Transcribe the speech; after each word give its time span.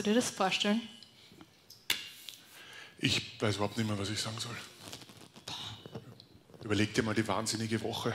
du 0.00 0.10
dir 0.10 0.14
das 0.14 0.30
vorstellen? 0.30 0.80
Ich 2.98 3.40
weiß 3.40 3.56
überhaupt 3.56 3.76
nicht 3.78 3.86
mehr, 3.86 3.98
was 3.98 4.10
ich 4.10 4.20
sagen 4.20 4.38
soll. 4.38 4.56
Überleg 6.62 6.94
dir 6.94 7.02
mal 7.02 7.14
die 7.14 7.26
wahnsinnige 7.26 7.80
Woche. 7.82 8.14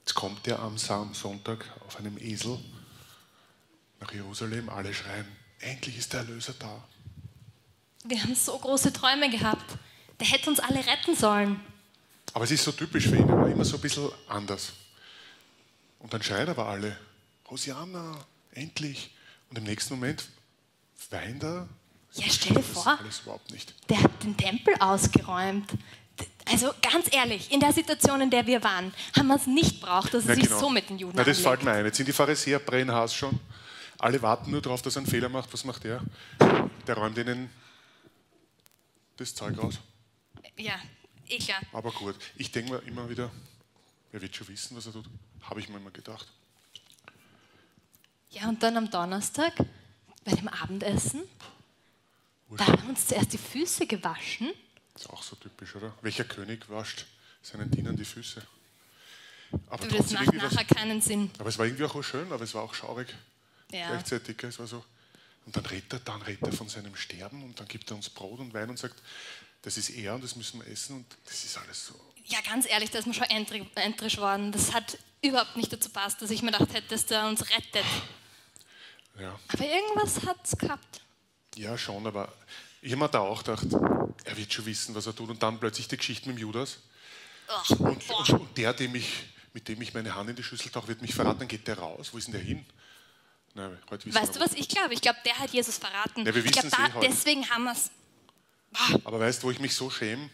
Jetzt 0.00 0.14
kommt 0.14 0.46
er 0.46 0.58
am 0.60 0.78
Sonntag 0.78 1.64
auf 1.86 1.96
einem 1.96 2.18
Esel 2.18 2.58
nach 4.00 4.12
Jerusalem, 4.12 4.68
alle 4.68 4.94
schreien, 4.94 5.26
endlich 5.60 5.98
ist 5.98 6.12
der 6.12 6.20
Erlöser 6.20 6.54
da. 6.58 6.84
Wir 8.04 8.22
haben 8.22 8.34
so 8.34 8.58
große 8.58 8.92
Träume 8.92 9.28
gehabt. 9.28 9.76
Der 10.20 10.26
hätte 10.26 10.50
uns 10.50 10.60
alle 10.60 10.78
retten 10.78 11.14
sollen. 11.14 11.60
Aber 12.32 12.44
es 12.44 12.50
ist 12.50 12.64
so 12.64 12.72
typisch 12.72 13.08
für 13.08 13.16
ihn, 13.16 13.28
er 13.28 13.36
war 13.36 13.48
immer 13.48 13.64
so 13.64 13.76
ein 13.76 13.80
bisschen 13.80 14.10
anders. 14.28 14.72
Und 15.98 16.12
dann 16.12 16.22
schreien 16.22 16.48
aber 16.48 16.68
alle, 16.68 16.96
Hosianna, 17.50 18.24
endlich. 18.52 19.10
Und 19.50 19.58
im 19.58 19.64
nächsten 19.64 19.94
Moment 19.94 20.28
weint 21.10 21.42
er. 21.42 21.68
Ja, 22.14 22.24
stell 22.28 22.56
dir 22.56 22.62
vor, 22.62 22.98
alles 22.98 23.20
überhaupt 23.20 23.50
nicht. 23.52 23.74
der 23.90 24.02
hat 24.02 24.22
den 24.24 24.36
Tempel 24.36 24.74
ausgeräumt. 24.80 25.70
Also 26.50 26.72
ganz 26.80 27.12
ehrlich, 27.14 27.52
in 27.52 27.60
der 27.60 27.72
Situation, 27.72 28.20
in 28.22 28.30
der 28.30 28.46
wir 28.46 28.64
waren, 28.64 28.92
haben 29.16 29.26
wir 29.28 29.36
es 29.36 29.46
nicht 29.46 29.80
braucht, 29.80 30.14
dass 30.14 30.24
er 30.24 30.30
Ja, 30.30 30.34
sich 30.36 30.44
genau. 30.48 30.58
so 30.60 30.70
mit 30.70 30.88
den 30.88 30.98
Juden 30.98 31.12
Na, 31.16 31.22
das 31.22 31.36
anlegt. 31.38 31.48
fällt 31.48 31.62
mir 31.64 31.72
ein. 31.72 31.84
Jetzt 31.84 31.98
sind 31.98 32.06
die 32.06 32.12
Pharisäer 32.12 32.58
Brennhaas 32.58 33.14
schon. 33.14 33.38
Alle 33.98 34.20
warten 34.22 34.50
nur 34.50 34.62
darauf, 34.62 34.80
dass 34.82 34.96
er 34.96 35.00
einen 35.00 35.06
Fehler 35.10 35.28
macht. 35.28 35.52
Was 35.52 35.64
macht 35.64 35.84
er? 35.84 36.00
Der 36.86 36.94
räumt 36.96 37.18
ihnen 37.18 37.50
das 39.18 39.34
Zeug 39.34 39.58
raus. 39.58 39.78
Ja, 40.56 40.74
eh 41.28 41.38
klar. 41.38 41.60
Aber 41.72 41.92
gut, 41.92 42.16
ich 42.36 42.50
denke 42.50 42.72
mir 42.72 42.78
immer 42.80 43.08
wieder, 43.10 43.30
er 44.12 44.22
wird 44.22 44.34
schon 44.34 44.48
wissen, 44.48 44.76
was 44.76 44.86
er 44.86 44.92
tut. 44.92 45.04
Habe 45.42 45.60
ich 45.60 45.68
mir 45.68 45.76
immer 45.76 45.90
gedacht. 45.90 46.26
Ja, 48.30 48.48
und 48.48 48.62
dann 48.62 48.76
am 48.76 48.90
Donnerstag 48.90 49.52
bei 50.28 50.34
dem 50.36 50.48
Abendessen, 50.48 51.22
da 52.56 52.66
haben 52.66 52.82
wir 52.82 52.88
uns 52.90 53.06
zuerst 53.06 53.32
die 53.32 53.38
Füße 53.38 53.86
gewaschen. 53.86 54.50
Ist 54.94 55.08
auch 55.10 55.22
so 55.22 55.36
typisch, 55.36 55.74
oder? 55.76 55.94
Welcher 56.02 56.24
König 56.24 56.68
wascht 56.68 57.06
seinen 57.42 57.70
Dienern 57.70 57.96
die 57.96 58.04
Füße? 58.04 58.42
Aber, 59.70 59.86
Du, 59.86 59.96
das 59.96 60.10
macht 60.10 60.24
irgendwie 60.26 60.42
was- 60.42 60.52
nachher 60.52 60.66
keinen 60.66 61.00
Sinn. 61.00 61.30
aber 61.38 61.48
es 61.48 61.56
war 61.58 61.64
irgendwie 61.66 61.84
auch 61.84 62.02
schön, 62.04 62.30
aber 62.32 62.44
es 62.44 62.52
war 62.54 62.62
auch 62.62 62.74
schaurig 62.74 63.08
Ja. 63.70 63.88
gleichzeitig. 63.88 64.42
Es 64.42 64.58
war 64.58 64.66
so. 64.66 64.84
Und 65.46 65.56
dann 65.56 65.64
redet 65.66 65.90
er, 65.94 65.98
dann 66.00 66.20
redet 66.22 66.42
er 66.42 66.52
von 66.52 66.68
seinem 66.68 66.94
Sterben 66.96 67.42
und 67.42 67.58
dann 67.58 67.66
gibt 67.68 67.90
er 67.90 67.96
uns 67.96 68.10
Brot 68.10 68.38
und 68.40 68.52
Wein 68.52 68.68
und 68.68 68.78
sagt, 68.78 68.96
das 69.62 69.78
ist 69.78 69.88
er 69.90 70.14
und 70.14 70.22
das 70.24 70.36
müssen 70.36 70.60
wir 70.60 70.66
essen 70.70 70.96
und 70.96 71.06
das 71.24 71.42
ist 71.44 71.56
alles 71.56 71.86
so. 71.86 71.94
Ja, 72.26 72.38
ganz 72.42 72.66
ehrlich, 72.68 72.90
da 72.90 72.98
ist 72.98 73.06
mir 73.06 73.14
schon 73.14 73.26
entri- 73.28 73.66
entrisch 73.76 74.18
worden. 74.18 74.52
Das 74.52 74.74
hat 74.74 74.98
überhaupt 75.22 75.56
nicht 75.56 75.72
dazu 75.72 75.88
passt, 75.88 76.20
dass 76.20 76.30
ich 76.30 76.42
mir 76.42 76.52
gedacht 76.52 76.74
hätte, 76.74 76.88
dass 76.88 77.06
der 77.06 77.26
uns 77.26 77.48
rettet. 77.48 77.84
Ja. 79.20 79.38
Aber 79.48 79.64
irgendwas 79.64 80.24
hat 80.26 80.38
es 80.44 80.56
gehabt. 80.56 81.00
Ja, 81.56 81.76
schon, 81.76 82.06
aber 82.06 82.32
ich 82.80 82.92
habe 82.92 83.02
mir 83.02 83.08
da 83.08 83.20
auch 83.20 83.42
gedacht, 83.42 83.66
er 84.24 84.36
wird 84.36 84.52
schon 84.52 84.66
wissen, 84.66 84.94
was 84.94 85.06
er 85.06 85.14
tut. 85.14 85.30
Und 85.30 85.42
dann 85.42 85.58
plötzlich 85.58 85.88
die 85.88 85.96
Geschichte 85.96 86.28
mit 86.28 86.38
dem 86.38 86.42
Judas. 86.42 86.78
Ach, 87.48 87.70
Und, 87.70 88.10
und, 88.10 88.30
und 88.30 88.56
der, 88.56 88.72
dem 88.74 88.94
ich, 88.94 89.24
mit 89.52 89.66
dem 89.68 89.80
ich 89.82 89.94
meine 89.94 90.14
Hand 90.14 90.30
in 90.30 90.36
die 90.36 90.42
Schüssel 90.42 90.70
tauche, 90.70 90.88
wird 90.88 91.02
mich 91.02 91.14
verraten, 91.14 91.40
dann 91.40 91.48
geht 91.48 91.66
der 91.66 91.78
raus. 91.78 92.10
Wo 92.12 92.18
ist 92.18 92.26
denn 92.26 92.34
der 92.34 92.42
hin? 92.42 92.64
Wissen 93.54 94.14
Weißt 94.14 94.36
du, 94.36 94.40
was 94.40 94.52
ich 94.52 94.68
glaube? 94.68 94.94
Ich 94.94 95.00
glaube, 95.00 95.18
der 95.24 95.36
hat 95.38 95.50
Jesus 95.50 95.78
verraten. 95.78 96.24
Ja, 96.24 96.34
wir 96.34 96.44
ich 96.44 96.52
glaube, 96.52 96.68
eh 96.68 97.08
deswegen 97.08 97.48
haben 97.50 97.64
wir 97.64 97.72
es. 97.72 97.90
Aber 99.04 99.18
weißt 99.18 99.42
du, 99.42 99.46
wo 99.46 99.50
ich 99.50 99.58
mich 99.58 99.74
so 99.74 99.90
schäme? 99.90 100.30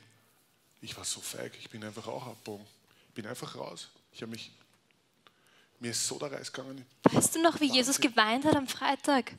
Ich 0.82 0.96
war 0.96 1.04
so 1.04 1.20
feig, 1.20 1.52
ich 1.58 1.70
bin 1.70 1.82
einfach 1.84 2.06
auch 2.06 2.26
abgebogen. 2.26 2.66
Ich 3.08 3.14
bin 3.14 3.26
einfach 3.26 3.54
raus. 3.56 3.88
Ich 4.12 4.20
habe 4.20 4.32
mich. 4.32 4.50
Mir 5.80 5.90
ist 5.90 6.06
so 6.06 6.18
der 6.18 6.32
Reis 6.32 6.52
gegangen. 6.52 6.86
Weißt 7.02 7.34
du 7.34 7.42
noch, 7.42 7.60
wie 7.60 7.70
Jesus 7.70 7.96
Wahnsinn. 7.96 8.10
geweint 8.10 8.44
hat 8.44 8.56
am 8.56 8.68
Freitag? 8.68 9.32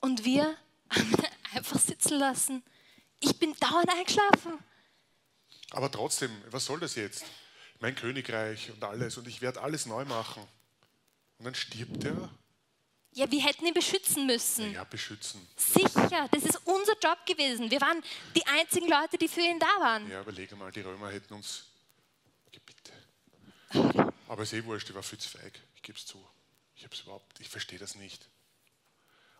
Und 0.00 0.24
wir 0.24 0.56
haben 0.90 1.10
ihn 1.12 1.26
einfach 1.54 1.78
sitzen 1.78 2.18
lassen. 2.18 2.62
Ich 3.20 3.38
bin 3.38 3.54
dauernd 3.60 3.88
eingeschlafen. 3.88 4.58
Aber 5.70 5.90
trotzdem, 5.90 6.30
was 6.50 6.66
soll 6.66 6.80
das 6.80 6.96
jetzt? 6.96 7.24
Mein 7.80 7.94
Königreich 7.94 8.70
und 8.70 8.84
alles 8.84 9.16
und 9.16 9.26
ich 9.26 9.40
werde 9.40 9.60
alles 9.62 9.86
neu 9.86 10.04
machen. 10.04 10.42
Und 11.38 11.46
dann 11.46 11.54
stirbt 11.54 12.04
er. 12.04 12.30
Ja, 13.14 13.30
wir 13.30 13.42
hätten 13.42 13.66
ihn 13.66 13.74
beschützen 13.74 14.26
müssen. 14.26 14.72
Ja, 14.72 14.84
beschützen. 14.84 15.46
Sicher, 15.56 16.28
das 16.30 16.44
ist 16.44 16.60
unser 16.64 16.94
Job 17.02 17.18
gewesen. 17.26 17.70
Wir 17.70 17.80
waren 17.80 18.02
die 18.34 18.46
einzigen 18.46 18.88
Leute, 18.88 19.18
die 19.18 19.28
für 19.28 19.40
ihn 19.40 19.58
da 19.58 19.66
waren. 19.80 20.10
Ja, 20.10 20.22
überlege 20.22 20.56
mal, 20.56 20.72
die 20.72 20.80
Römer 20.80 21.10
hätten 21.10 21.34
uns. 21.34 21.64
Bitte. 22.64 24.11
Aber 24.32 24.44
ist 24.44 24.54
eh 24.54 24.64
wurscht, 24.64 24.88
ich 24.88 24.94
war 24.94 25.02
viel 25.02 25.18
zu 25.18 25.28
feig. 25.28 25.60
Ich 25.76 25.82
gebe 25.82 25.98
es 25.98 26.06
zu. 26.06 26.18
Ich 26.74 26.84
habe 26.84 26.96
überhaupt, 27.02 27.38
ich 27.38 27.50
verstehe 27.50 27.78
das 27.78 27.96
nicht. 27.96 28.30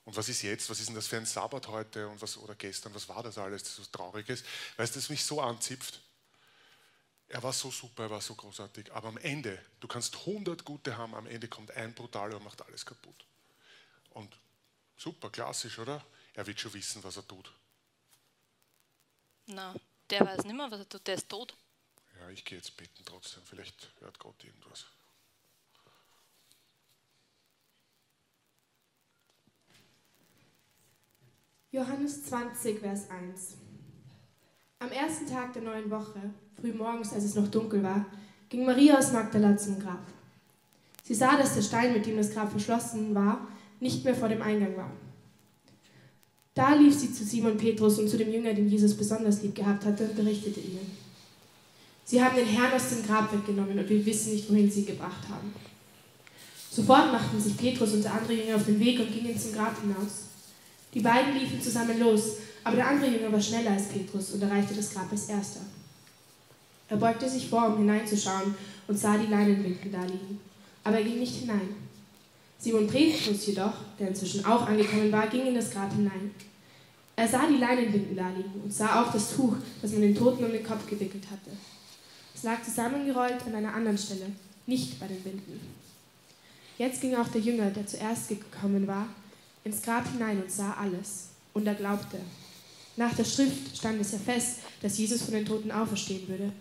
Und 0.04 0.14
was 0.16 0.28
ist 0.28 0.42
jetzt? 0.42 0.68
Was 0.68 0.80
ist 0.80 0.88
denn 0.90 0.94
das 0.94 1.06
für 1.06 1.16
ein 1.16 1.24
Sabbat 1.24 1.66
heute 1.68 2.06
und 2.08 2.20
was, 2.20 2.36
oder 2.36 2.54
gestern? 2.54 2.94
Was 2.94 3.08
war 3.08 3.22
das 3.22 3.38
alles? 3.38 3.62
Das 3.62 3.70
ist 3.70 3.76
so 3.76 3.90
Trauriges. 3.90 4.44
Weißt 4.76 4.94
du, 4.94 5.00
das 5.00 5.08
mich 5.08 5.24
so 5.24 5.40
anzipft. 5.40 5.98
Er 7.26 7.42
war 7.42 7.54
so 7.54 7.70
super, 7.70 8.02
er 8.02 8.10
war 8.10 8.20
so 8.20 8.34
großartig. 8.34 8.92
Aber 8.92 9.08
am 9.08 9.16
Ende, 9.16 9.58
du 9.80 9.88
kannst 9.88 10.14
100 10.14 10.62
gute 10.62 10.94
haben, 10.94 11.14
am 11.14 11.26
Ende 11.26 11.48
kommt 11.48 11.70
ein 11.70 11.94
brutaler 11.94 12.36
und 12.36 12.44
macht 12.44 12.60
alles 12.60 12.84
kaputt. 12.84 13.24
Und 14.10 14.36
super, 14.98 15.30
klassisch, 15.30 15.78
oder? 15.78 16.04
Er 16.34 16.46
wird 16.46 16.60
schon 16.60 16.74
wissen, 16.74 17.02
was 17.02 17.16
er 17.16 17.26
tut. 17.26 17.50
Na, 19.46 19.74
der 20.10 20.20
weiß 20.20 20.44
nicht 20.44 20.54
mehr, 20.54 20.70
was 20.70 20.80
er 20.80 20.88
tut. 20.90 21.06
Der 21.06 21.14
ist 21.14 21.30
tot. 21.30 21.56
Ja, 22.22 22.30
ich 22.30 22.44
gehe 22.44 22.58
jetzt 22.58 22.76
beten 22.76 23.02
trotzdem. 23.04 23.42
Vielleicht 23.44 23.90
hört 24.00 24.18
Gott 24.18 24.44
irgendwas. 24.44 24.86
Johannes 31.72 32.24
20, 32.26 32.78
Vers 32.80 33.10
1. 33.10 33.56
Am 34.78 34.90
ersten 34.90 35.26
Tag 35.26 35.52
der 35.54 35.62
neuen 35.62 35.90
Woche, 35.90 36.32
früh 36.60 36.72
morgens, 36.72 37.12
als 37.12 37.24
es 37.24 37.34
noch 37.34 37.48
dunkel 37.48 37.82
war, 37.82 38.06
ging 38.48 38.66
Maria 38.66 38.98
aus 38.98 39.12
Magdala 39.12 39.56
zum 39.56 39.80
Grab. 39.80 40.06
Sie 41.02 41.14
sah, 41.14 41.36
dass 41.36 41.54
der 41.54 41.62
Stein, 41.62 41.94
mit 41.94 42.06
dem 42.06 42.18
das 42.18 42.32
Grab 42.32 42.50
verschlossen 42.50 43.14
war, 43.14 43.48
nicht 43.80 44.04
mehr 44.04 44.14
vor 44.14 44.28
dem 44.28 44.42
Eingang 44.42 44.76
war. 44.76 44.92
Da 46.54 46.74
lief 46.74 46.94
sie 46.94 47.12
zu 47.12 47.24
Simon 47.24 47.56
Petrus 47.56 47.98
und 47.98 48.08
zu 48.08 48.18
dem 48.18 48.30
Jünger, 48.30 48.52
den 48.54 48.68
Jesus 48.68 48.96
besonders 48.96 49.42
lieb 49.42 49.54
gehabt 49.54 49.84
hatte, 49.84 50.04
und 50.04 50.14
berichtete 50.14 50.60
ihnen. 50.60 51.11
Sie 52.04 52.22
haben 52.22 52.36
den 52.36 52.46
Herrn 52.46 52.72
aus 52.72 52.88
dem 52.90 53.06
Grab 53.06 53.32
weggenommen 53.32 53.78
und 53.78 53.88
wir 53.88 54.04
wissen 54.04 54.32
nicht, 54.32 54.50
wohin 54.50 54.70
sie 54.70 54.80
ihn 54.80 54.86
gebracht 54.86 55.28
haben. 55.28 55.52
Sofort 56.70 57.12
machten 57.12 57.40
sich 57.40 57.56
Petrus 57.56 57.92
und 57.92 58.02
der 58.02 58.14
andere 58.14 58.32
Jünger 58.32 58.56
auf 58.56 58.64
den 58.64 58.80
Weg 58.80 58.98
und 58.98 59.12
gingen 59.12 59.38
zum 59.38 59.52
Grab 59.52 59.78
hinaus. 59.80 60.24
Die 60.94 61.00
beiden 61.00 61.38
liefen 61.38 61.60
zusammen 61.60 62.00
los, 62.00 62.36
aber 62.64 62.76
der 62.76 62.88
andere 62.88 63.10
Jünger 63.10 63.32
war 63.32 63.40
schneller 63.40 63.72
als 63.72 63.88
Petrus 63.88 64.32
und 64.32 64.42
erreichte 64.42 64.74
das 64.74 64.92
Grab 64.92 65.10
als 65.10 65.28
erster. 65.28 65.60
Er 66.88 66.96
beugte 66.96 67.28
sich 67.28 67.48
vor, 67.48 67.68
um 67.68 67.78
hineinzuschauen 67.78 68.54
und 68.88 68.98
sah 68.98 69.16
die 69.16 69.30
Leinenbinden 69.30 69.92
da 69.92 70.02
liegen, 70.02 70.40
aber 70.84 70.98
er 70.98 71.04
ging 71.04 71.18
nicht 71.18 71.36
hinein. 71.36 71.74
Simon 72.58 72.86
Petrus 72.86 73.46
jedoch, 73.46 73.72
der 73.98 74.08
inzwischen 74.08 74.44
auch 74.44 74.66
angekommen 74.66 75.10
war, 75.10 75.26
ging 75.26 75.46
in 75.46 75.54
das 75.54 75.70
Grab 75.70 75.92
hinein. 75.92 76.30
Er 77.16 77.28
sah 77.28 77.46
die 77.46 77.58
Leinenbinden 77.58 78.16
da 78.16 78.28
liegen 78.28 78.60
und 78.62 78.72
sah 78.72 79.02
auch 79.02 79.12
das 79.12 79.34
Tuch, 79.34 79.56
das 79.80 79.92
man 79.92 80.02
den 80.02 80.14
Toten 80.14 80.44
um 80.44 80.52
den 80.52 80.64
Kopf 80.64 80.86
gewickelt 80.88 81.24
hatte. 81.30 81.50
Lag 82.42 82.62
zusammengerollt 82.64 83.46
an 83.46 83.54
einer 83.54 83.74
anderen 83.74 83.98
Stelle, 83.98 84.32
nicht 84.66 84.98
bei 84.98 85.06
den 85.06 85.22
Binden. 85.22 85.60
Jetzt 86.78 87.00
ging 87.00 87.14
auch 87.14 87.28
der 87.28 87.40
Jünger, 87.40 87.70
der 87.70 87.86
zuerst 87.86 88.28
gekommen 88.28 88.86
war, 88.86 89.06
ins 89.64 89.82
Grab 89.82 90.10
hinein 90.10 90.42
und 90.42 90.50
sah 90.50 90.74
alles. 90.74 91.28
Und 91.54 91.66
er 91.66 91.74
glaubte. 91.74 92.18
Nach 92.96 93.14
der 93.14 93.24
Schrift 93.24 93.76
stand 93.76 94.00
es 94.00 94.12
ja 94.12 94.18
fest, 94.18 94.60
dass 94.80 94.98
Jesus 94.98 95.22
von 95.22 95.34
den 95.34 95.46
Toten 95.46 95.70
auferstehen 95.70 96.26
würde. 96.28 96.52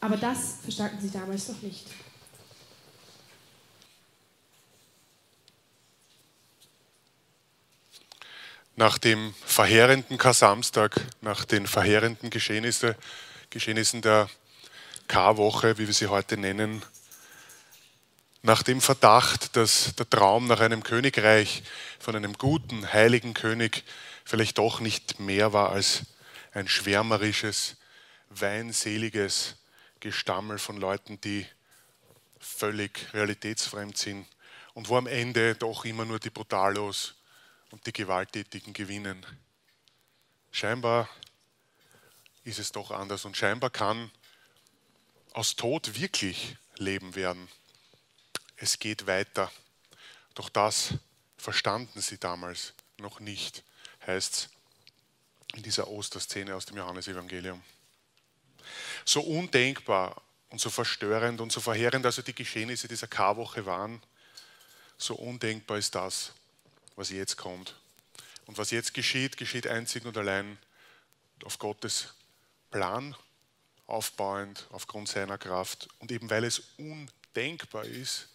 Aber 0.00 0.16
das 0.16 0.56
verstanden 0.62 0.98
sie 1.00 1.10
damals 1.10 1.48
noch 1.48 1.62
nicht. 1.62 1.86
Nach 8.74 8.98
dem 8.98 9.34
verheerenden 9.44 10.18
Kar-Samstag, 10.18 11.00
nach 11.20 11.44
den 11.44 11.66
verheerenden 11.66 12.30
Geschehnisse, 12.30 12.96
Geschehnissen 13.50 14.02
der 14.02 14.28
Karwoche, 15.08 15.78
wie 15.78 15.86
wir 15.86 15.94
sie 15.94 16.08
heute 16.08 16.36
nennen, 16.36 16.82
nach 18.42 18.62
dem 18.62 18.80
Verdacht, 18.80 19.56
dass 19.56 19.94
der 19.94 20.08
Traum 20.10 20.46
nach 20.46 20.60
einem 20.60 20.82
Königreich 20.82 21.62
von 21.98 22.16
einem 22.16 22.32
guten, 22.34 22.92
heiligen 22.92 23.34
König 23.34 23.84
vielleicht 24.24 24.58
doch 24.58 24.80
nicht 24.80 25.20
mehr 25.20 25.52
war 25.52 25.70
als 25.70 26.02
ein 26.52 26.68
schwärmerisches, 26.68 27.76
weinseliges 28.30 29.56
Gestammel 30.00 30.58
von 30.58 30.76
Leuten, 30.76 31.20
die 31.20 31.46
völlig 32.40 33.14
realitätsfremd 33.14 33.96
sind 33.96 34.26
und 34.74 34.88
wo 34.88 34.96
am 34.96 35.06
Ende 35.06 35.54
doch 35.54 35.84
immer 35.84 36.04
nur 36.04 36.18
die 36.18 36.30
Brutalos 36.30 37.14
und 37.70 37.86
die 37.86 37.92
Gewalttätigen 37.92 38.72
gewinnen. 38.72 39.24
Scheinbar 40.50 41.08
ist 42.44 42.58
es 42.58 42.72
doch 42.72 42.90
anders 42.90 43.24
und 43.24 43.36
scheinbar 43.36 43.70
kann 43.70 44.10
aus 45.34 45.56
Tod 45.56 46.00
wirklich 46.00 46.56
Leben 46.76 47.14
werden. 47.14 47.48
Es 48.56 48.78
geht 48.78 49.06
weiter. 49.06 49.50
Doch 50.34 50.48
das 50.48 50.94
verstanden 51.36 52.00
sie 52.00 52.18
damals 52.18 52.74
noch 52.98 53.20
nicht, 53.20 53.64
heißt 54.06 54.34
es 54.34 54.48
in 55.54 55.62
dieser 55.62 55.88
Osterszene 55.88 56.54
aus 56.54 56.66
dem 56.66 56.76
Johannesevangelium. 56.76 57.62
So 59.04 59.20
undenkbar 59.20 60.22
und 60.50 60.60
so 60.60 60.70
verstörend 60.70 61.40
und 61.40 61.52
so 61.52 61.60
verheerend 61.60 62.06
also 62.06 62.22
die 62.22 62.34
Geschehnisse 62.34 62.88
dieser 62.88 63.06
Karwoche 63.06 63.66
waren, 63.66 64.02
so 64.96 65.14
undenkbar 65.14 65.78
ist 65.78 65.94
das, 65.94 66.32
was 66.94 67.10
jetzt 67.10 67.36
kommt. 67.36 67.74
Und 68.46 68.58
was 68.58 68.70
jetzt 68.70 68.94
geschieht, 68.94 69.36
geschieht 69.36 69.66
einzig 69.66 70.04
und 70.04 70.16
allein 70.16 70.58
auf 71.44 71.58
Gottes 71.58 72.14
Plan, 72.70 73.14
aufbauend 73.92 74.66
aufgrund 74.70 75.08
seiner 75.08 75.38
Kraft. 75.38 75.88
Und 75.98 76.10
eben 76.10 76.30
weil 76.30 76.44
es 76.44 76.62
undenkbar 76.78 77.84
ist 77.84 78.28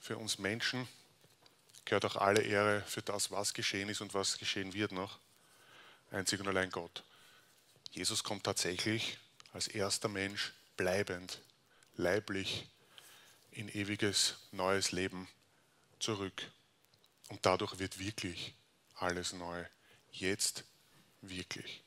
für 0.00 0.16
uns 0.16 0.38
Menschen, 0.38 0.88
gehört 1.84 2.04
auch 2.06 2.16
alle 2.16 2.42
Ehre 2.42 2.82
für 2.86 3.02
das, 3.02 3.30
was 3.30 3.54
geschehen 3.54 3.88
ist 3.88 4.00
und 4.00 4.14
was 4.14 4.38
geschehen 4.38 4.72
wird 4.72 4.92
noch. 4.92 5.18
Einzig 6.10 6.40
und 6.40 6.48
allein 6.48 6.70
Gott. 6.70 7.04
Jesus 7.90 8.24
kommt 8.24 8.44
tatsächlich 8.44 9.18
als 9.52 9.68
erster 9.68 10.08
Mensch 10.08 10.52
bleibend, 10.76 11.40
leiblich 11.96 12.66
in 13.50 13.68
ewiges 13.68 14.36
neues 14.50 14.92
Leben 14.92 15.28
zurück. 15.98 16.50
Und 17.28 17.44
dadurch 17.44 17.78
wird 17.78 17.98
wirklich 17.98 18.54
alles 18.94 19.32
neu. 19.34 19.64
Jetzt 20.10 20.64
wirklich. 21.20 21.82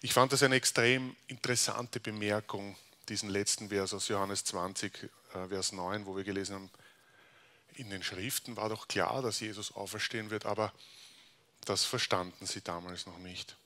Ich 0.00 0.12
fand 0.12 0.32
das 0.32 0.42
eine 0.42 0.56
extrem 0.56 1.16
interessante 1.26 2.00
Bemerkung, 2.00 2.76
diesen 3.08 3.28
letzten 3.28 3.68
Vers 3.68 3.94
aus 3.94 4.08
Johannes 4.08 4.44
20, 4.44 5.10
äh, 5.34 5.48
Vers 5.48 5.72
9, 5.72 6.06
wo 6.06 6.16
wir 6.16 6.24
gelesen 6.24 6.54
haben, 6.54 6.70
in 7.74 7.90
den 7.90 8.02
Schriften 8.02 8.56
war 8.56 8.68
doch 8.68 8.88
klar, 8.88 9.22
dass 9.22 9.40
Jesus 9.40 9.72
auferstehen 9.72 10.30
wird, 10.30 10.46
aber 10.46 10.72
das 11.64 11.84
verstanden 11.84 12.46
sie 12.46 12.60
damals 12.60 13.06
noch 13.06 13.18
nicht. 13.18 13.56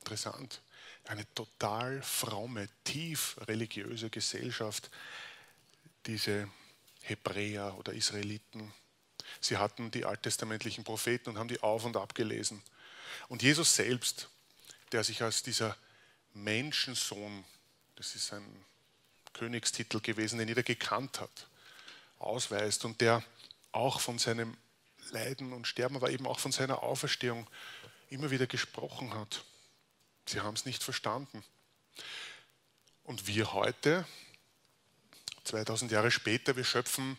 Interessant. 0.00 0.60
Eine 1.04 1.26
total 1.34 2.02
fromme, 2.02 2.68
tief 2.84 3.36
religiöse 3.46 4.10
Gesellschaft, 4.10 4.90
diese 6.06 6.48
Hebräer 7.02 7.76
oder 7.78 7.92
Israeliten. 7.92 8.72
Sie 9.40 9.56
hatten 9.56 9.90
die 9.90 10.04
alttestamentlichen 10.04 10.84
Propheten 10.84 11.30
und 11.30 11.38
haben 11.38 11.48
die 11.48 11.62
auf 11.62 11.84
und 11.84 11.96
ab 11.96 12.14
gelesen. 12.14 12.62
Und 13.28 13.42
Jesus 13.42 13.74
selbst, 13.74 14.28
der 14.94 15.02
sich 15.02 15.22
als 15.22 15.42
dieser 15.42 15.76
Menschensohn, 16.34 17.44
das 17.96 18.14
ist 18.14 18.32
ein 18.32 18.44
Königstitel 19.32 20.00
gewesen, 20.00 20.38
den 20.38 20.46
jeder 20.46 20.62
gekannt 20.62 21.20
hat, 21.20 21.48
ausweist 22.20 22.84
und 22.84 23.00
der 23.00 23.24
auch 23.72 24.00
von 24.00 24.20
seinem 24.20 24.56
Leiden 25.10 25.52
und 25.52 25.66
Sterben, 25.66 25.96
aber 25.96 26.10
eben 26.10 26.28
auch 26.28 26.38
von 26.38 26.52
seiner 26.52 26.84
Auferstehung 26.84 27.48
immer 28.08 28.30
wieder 28.30 28.46
gesprochen 28.46 29.12
hat. 29.14 29.44
Sie 30.26 30.40
haben 30.40 30.54
es 30.54 30.64
nicht 30.64 30.84
verstanden. 30.84 31.42
Und 33.02 33.26
wir 33.26 33.52
heute, 33.52 34.06
2000 35.42 35.90
Jahre 35.90 36.12
später, 36.12 36.54
wir 36.54 36.64
schöpfen 36.64 37.18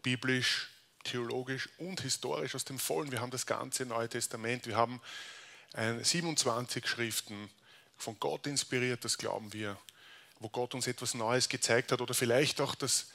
biblisch, 0.00 0.70
theologisch 1.02 1.68
und 1.78 2.02
historisch 2.02 2.54
aus 2.54 2.64
dem 2.64 2.78
Vollen. 2.78 3.10
Wir 3.10 3.20
haben 3.20 3.32
das 3.32 3.46
ganze 3.46 3.84
Neue 3.84 4.08
Testament. 4.08 4.66
Wir 4.66 4.76
haben 4.76 5.00
27 5.76 6.86
Schriften 6.86 7.50
von 7.98 8.18
Gott 8.18 8.46
inspiriert, 8.46 9.04
das 9.04 9.18
glauben 9.18 9.52
wir, 9.52 9.78
wo 10.38 10.48
Gott 10.48 10.74
uns 10.74 10.86
etwas 10.86 11.14
Neues 11.14 11.48
gezeigt 11.48 11.92
hat 11.92 12.00
oder 12.00 12.14
vielleicht 12.14 12.60
auch 12.60 12.74
das 12.74 13.08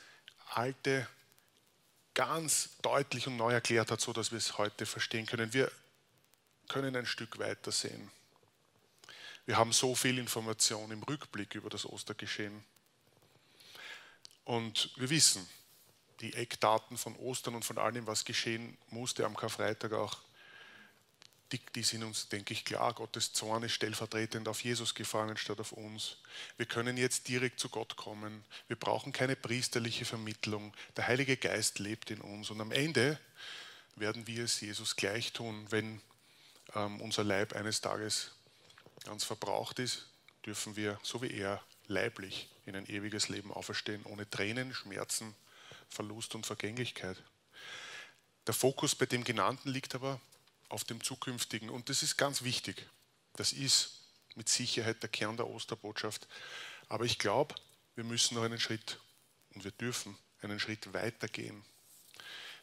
Alte 0.50 1.08
ganz 2.14 2.70
deutlich 2.82 3.28
und 3.28 3.38
neu 3.38 3.54
erklärt 3.54 3.90
hat, 3.92 4.02
so 4.02 4.14
dass 4.14 4.32
wir 4.32 4.38
es 4.38 4.58
heute 4.58 4.86
verstehen 4.86 5.26
können. 5.26 5.54
Wir 5.54 5.72
können 6.68 6.96
ein 6.96 7.06
Stück 7.06 7.40
weiter 7.40 7.72
sehen. 7.72 8.12
Wir 9.46 9.58
haben 9.58 9.72
so 9.72 9.96
viel 9.96 10.18
Information 10.20 10.92
im 10.92 11.04
Rückblick 11.04 11.56
über 11.56 11.70
das 11.70 11.86
Ostergeschehen. 11.86 12.64
Und 14.44 14.92
wir 14.98 15.10
wissen 15.10 15.48
die 16.20 16.34
Eckdaten 16.34 16.98
von 16.98 17.16
Ostern 17.16 17.56
und 17.56 17.66
von 17.66 17.78
allem, 17.78 18.06
was 18.06 18.26
geschehen 18.26 18.78
musste 18.90 19.26
am 19.26 19.36
Karfreitag 19.36 19.94
auch 19.94 20.18
die, 21.52 21.60
die 21.76 21.84
sind 21.84 22.04
uns, 22.04 22.30
denke 22.30 22.54
ich, 22.54 22.64
klar. 22.64 22.94
Gottes 22.94 23.34
Zorn 23.34 23.64
ist 23.64 23.74
stellvertretend 23.74 24.48
auf 24.48 24.64
Jesus 24.64 24.96
gefangen 24.96 25.38
statt 25.38 25.60
auf 25.60 25.72
uns. 25.72 26.18
Wir 26.58 26.66
können 26.66 26.98
jetzt 26.98 27.28
direkt 27.28 27.60
zu 27.60 27.70
Gott 27.70 27.96
kommen. 27.96 28.44
Wir 28.68 28.76
brauchen 28.78 29.12
keine 29.12 29.36
priesterliche 29.36 30.06
Vermittlung. 30.06 30.74
Der 30.96 31.08
Heilige 31.08 31.38
Geist 31.38 31.80
lebt 31.80 32.12
in 32.12 32.22
uns. 32.22 32.50
Und 32.50 32.62
am 32.62 32.72
Ende 32.72 33.20
werden 33.96 34.28
wir 34.28 34.44
es 34.44 34.62
Jesus 34.62 34.96
gleich 34.96 35.34
tun, 35.34 35.68
wenn 35.70 36.02
ähm, 36.76 37.02
unser 37.02 37.24
Leib 37.24 37.54
eines 37.54 37.82
Tages 37.82 38.32
ganz 39.04 39.24
verbraucht 39.24 39.80
ist, 39.80 40.08
dürfen 40.46 40.76
wir, 40.76 41.00
so 41.04 41.22
wie 41.22 41.32
er, 41.32 41.62
leiblich 41.88 42.48
in 42.66 42.76
ein 42.76 42.88
ewiges 42.88 43.28
Leben 43.30 43.52
auferstehen, 43.52 44.04
ohne 44.06 44.30
Tränen, 44.30 44.74
Schmerzen, 44.74 45.36
Verlust 45.90 46.36
und 46.36 46.46
Vergänglichkeit. 46.46 47.22
Der 48.48 48.54
Fokus 48.54 48.96
bei 48.96 49.06
dem 49.06 49.24
Genannten 49.24 49.70
liegt 49.70 49.94
aber 49.94 50.22
auf 50.72 50.84
dem 50.84 51.04
zukünftigen. 51.04 51.70
Und 51.70 51.90
das 51.90 52.04
ist 52.04 52.18
ganz 52.18 52.44
wichtig. 52.44 52.88
Das 53.36 53.54
ist 53.54 54.00
mit 54.36 54.50
Sicherheit 54.50 55.02
der 55.04 55.10
Kern 55.10 55.38
der 55.38 55.48
Osterbotschaft. 55.48 56.28
Aber 56.88 57.06
ich 57.06 57.20
glaube, 57.20 57.56
wir 57.96 58.04
müssen 58.04 58.36
noch 58.36 58.44
einen 58.44 58.60
Schritt 58.60 59.00
und 59.54 59.64
wir 59.64 59.72
dürfen 59.72 60.18
einen 60.42 60.60
Schritt 60.60 60.94
weiter 60.94 61.28
gehen. 61.28 61.64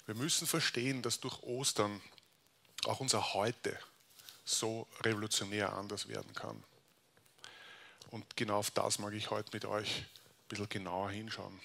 Wir 0.06 0.14
müssen 0.14 0.46
verstehen, 0.46 1.02
dass 1.02 1.20
durch 1.20 1.42
Ostern 1.42 2.00
auch 2.84 3.00
unser 3.00 3.34
Heute 3.34 3.78
so 4.44 4.88
revolutionär 5.02 5.74
anders 5.74 6.08
werden 6.08 6.32
kann. 6.34 6.64
Und 8.10 8.36
genau 8.36 8.58
auf 8.58 8.70
das 8.70 8.98
mag 8.98 9.12
ich 9.12 9.30
heute 9.30 9.50
mit 9.52 9.66
euch 9.66 9.98
ein 9.98 10.48
bisschen 10.48 10.68
genauer 10.70 11.10
hinschauen. 11.10 11.60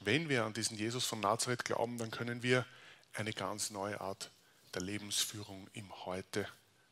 Wenn 0.00 0.30
wir 0.30 0.44
an 0.44 0.54
diesen 0.54 0.78
Jesus 0.78 1.04
von 1.04 1.20
Nazareth 1.20 1.66
glauben, 1.66 1.98
dann 1.98 2.10
können 2.10 2.42
wir 2.42 2.64
eine 3.12 3.34
ganz 3.34 3.68
neue 3.68 4.00
Art 4.00 4.30
der 4.74 4.82
Lebensführung 4.82 5.68
im 5.72 6.04
Heute 6.04 6.46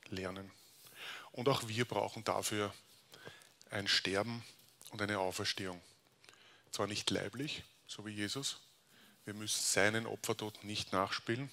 lernen. 0.08 0.50
Und 1.32 1.48
auch 1.48 1.68
wir 1.68 1.84
brauchen 1.84 2.24
dafür 2.24 2.74
ein 3.70 3.86
Sterben 3.86 4.44
und 4.90 5.00
eine 5.02 5.18
Auferstehung. 5.18 5.80
Zwar 6.72 6.86
nicht 6.86 7.10
leiblich, 7.10 7.62
so 7.86 8.04
wie 8.06 8.10
Jesus, 8.10 8.60
wir 9.24 9.34
müssen 9.34 9.62
seinen 9.62 10.06
Opfertod 10.06 10.64
nicht 10.64 10.92
nachspielen, 10.92 11.50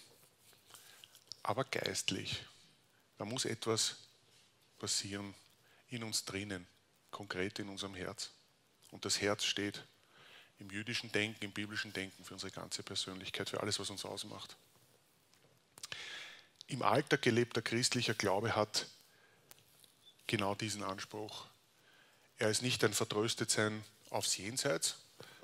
aber 1.43 1.63
geistlich. 1.65 2.43
Da 3.17 3.25
muss 3.25 3.45
etwas 3.45 3.97
passieren 4.79 5.35
in 5.89 6.03
uns 6.03 6.25
drinnen, 6.25 6.67
konkret 7.11 7.59
in 7.59 7.69
unserem 7.69 7.95
Herz. 7.95 8.31
Und 8.91 9.05
das 9.05 9.21
Herz 9.21 9.43
steht 9.43 9.83
im 10.59 10.69
jüdischen 10.69 11.11
Denken, 11.11 11.43
im 11.45 11.51
biblischen 11.51 11.93
Denken 11.93 12.23
für 12.23 12.33
unsere 12.33 12.51
ganze 12.51 12.81
Persönlichkeit, 12.81 13.49
für 13.49 13.61
alles, 13.61 13.79
was 13.79 13.89
uns 13.89 14.05
ausmacht 14.05 14.55
im 16.67 16.81
Alltag 16.81 17.21
gelebter 17.21 17.61
christlicher 17.61 18.13
Glaube 18.13 18.55
hat 18.55 18.87
genau 20.27 20.55
diesen 20.55 20.83
Anspruch. 20.83 21.45
Er 22.37 22.49
ist 22.49 22.61
nicht 22.61 22.83
ein 22.83 22.93
Vertröstetsein 22.93 23.83
aufs 24.09 24.37
Jenseits. 24.37 24.97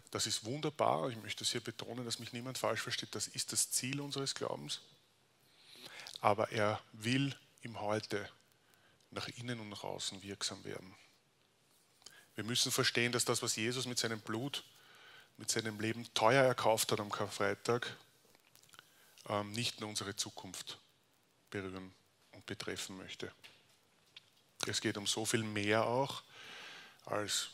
Das 0.10 0.28
ist 0.28 0.44
wunderbar. 0.44 1.10
Ich 1.10 1.18
möchte 1.18 1.44
es 1.44 1.52
hier 1.52 1.62
betonen, 1.62 2.06
dass 2.06 2.20
mich 2.20 2.34
niemand 2.34 2.58
falsch 2.58 2.82
versteht. 2.82 3.16
Das 3.16 3.28
ist 3.28 3.54
das 3.54 3.72
Ziel 3.72 4.02
unseres 4.02 4.36
Glaubens. 4.36 4.82
Aber 6.20 6.52
er 6.52 6.82
will 6.92 7.36
im 7.62 7.80
Heute 7.80 8.28
nach 9.12 9.28
innen 9.28 9.60
und 9.60 9.70
nach 9.70 9.84
außen 9.84 10.22
wirksam 10.24 10.64
werden. 10.64 10.96
Wir 12.36 12.44
müssen 12.44 12.72
verstehen, 12.72 13.12
dass 13.12 13.26
das, 13.26 13.42
was 13.42 13.56
Jesus 13.56 13.86
mit 13.86 14.00
seinem 14.00 14.20
Blut, 14.20 14.64
mit 15.38 15.50
seinem 15.50 15.80
Leben 15.80 16.12
teuer 16.14 16.44
erkauft 16.44 16.92
hat 16.92 17.00
am 17.00 17.12
Karfreitag, 17.12 17.96
ähm, 19.28 19.52
nicht 19.52 19.80
nur 19.80 19.90
unsere 19.90 20.16
Zukunft 20.16 20.78
berühren 21.52 21.94
und 22.32 22.46
betreffen 22.48 22.98
möchte. 22.98 23.32
Es 24.66 24.82
geht 24.82 24.98
um 24.98 25.06
so 25.06 25.26
viel 25.26 25.44
mehr 25.44 25.86
auch 25.86 26.24
als 27.06 27.50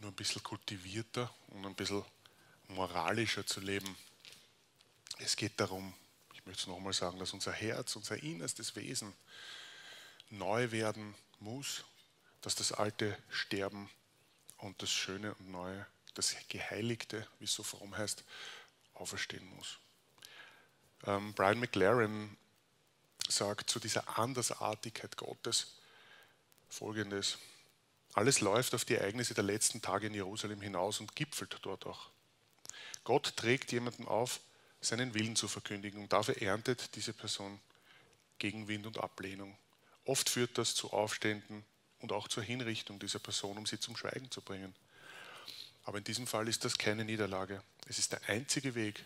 nur 0.00 0.10
ein 0.10 0.16
bisschen 0.16 0.42
kultivierter 0.42 1.32
und 1.48 1.66
ein 1.66 1.74
bisschen 1.74 2.04
moralischer 2.68 3.46
zu 3.46 3.60
leben. 3.60 3.96
Es 5.18 5.36
geht 5.36 5.58
darum, 5.58 5.94
ich 6.34 6.44
möchte 6.44 6.62
es 6.62 6.66
nochmal 6.66 6.92
sagen, 6.92 7.18
dass 7.18 7.32
unser 7.32 7.52
Herz, 7.52 7.96
unser 7.96 8.22
innerstes 8.22 8.76
Wesen 8.76 9.12
neu 10.30 10.70
werden 10.70 11.14
muss, 11.40 11.84
dass 12.40 12.54
das 12.54 12.72
Alte 12.72 13.16
sterben 13.30 13.88
und 14.58 14.80
das 14.82 14.90
Schöne 14.90 15.34
und 15.34 15.50
Neue, 15.50 15.86
das 16.14 16.36
Geheiligte, 16.48 17.26
wie 17.38 17.44
es 17.44 17.54
so 17.54 17.62
fromm 17.62 17.96
heißt, 17.96 18.24
auferstehen 18.94 19.46
muss. 19.56 19.78
Ähm, 21.06 21.32
Brian 21.34 21.58
McLaren 21.58 22.36
sagt 23.28 23.70
zu 23.70 23.80
dieser 23.80 24.18
Andersartigkeit 24.18 25.16
Gottes 25.16 25.78
folgendes. 26.68 27.38
Alles 28.12 28.40
läuft 28.40 28.74
auf 28.74 28.84
die 28.84 28.94
Ereignisse 28.94 29.34
der 29.34 29.44
letzten 29.44 29.82
Tage 29.82 30.06
in 30.06 30.14
Jerusalem 30.14 30.60
hinaus 30.60 31.00
und 31.00 31.16
gipfelt 31.16 31.58
dort 31.62 31.86
auch. 31.86 32.10
Gott 33.02 33.36
trägt 33.36 33.72
jemanden 33.72 34.06
auf, 34.06 34.40
seinen 34.80 35.14
Willen 35.14 35.36
zu 35.36 35.48
verkündigen. 35.48 36.02
Und 36.02 36.12
dafür 36.12 36.40
erntet 36.40 36.94
diese 36.96 37.12
Person 37.12 37.60
Gegenwind 38.38 38.86
und 38.86 38.98
Ablehnung. 38.98 39.56
Oft 40.04 40.28
führt 40.28 40.58
das 40.58 40.74
zu 40.74 40.92
Aufständen 40.92 41.64
und 42.00 42.12
auch 42.12 42.28
zur 42.28 42.42
Hinrichtung 42.42 42.98
dieser 42.98 43.18
Person, 43.18 43.56
um 43.56 43.66
sie 43.66 43.80
zum 43.80 43.96
Schweigen 43.96 44.30
zu 44.30 44.42
bringen. 44.42 44.74
Aber 45.84 45.98
in 45.98 46.04
diesem 46.04 46.26
Fall 46.26 46.48
ist 46.48 46.64
das 46.64 46.78
keine 46.78 47.04
Niederlage. 47.04 47.62
Es 47.88 47.98
ist 47.98 48.12
der 48.12 48.28
einzige 48.28 48.74
Weg, 48.74 49.04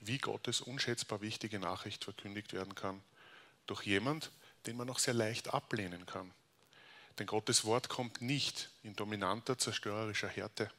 wie 0.00 0.18
Gottes 0.18 0.60
unschätzbar 0.60 1.20
wichtige 1.20 1.58
Nachricht 1.58 2.04
verkündigt 2.04 2.52
werden 2.52 2.74
kann. 2.74 3.02
Durch 3.66 3.82
jemand, 3.82 4.30
den 4.66 4.76
man 4.76 4.90
auch 4.90 4.98
sehr 4.98 5.14
leicht 5.14 5.52
ablehnen 5.52 6.06
kann. 6.06 6.32
Denn 7.18 7.26
Gottes 7.26 7.64
Wort 7.64 7.88
kommt 7.88 8.20
nicht 8.20 8.70
in 8.82 8.94
dominanter, 8.94 9.58
zerstörerischer 9.58 10.28
Härte. 10.28 10.70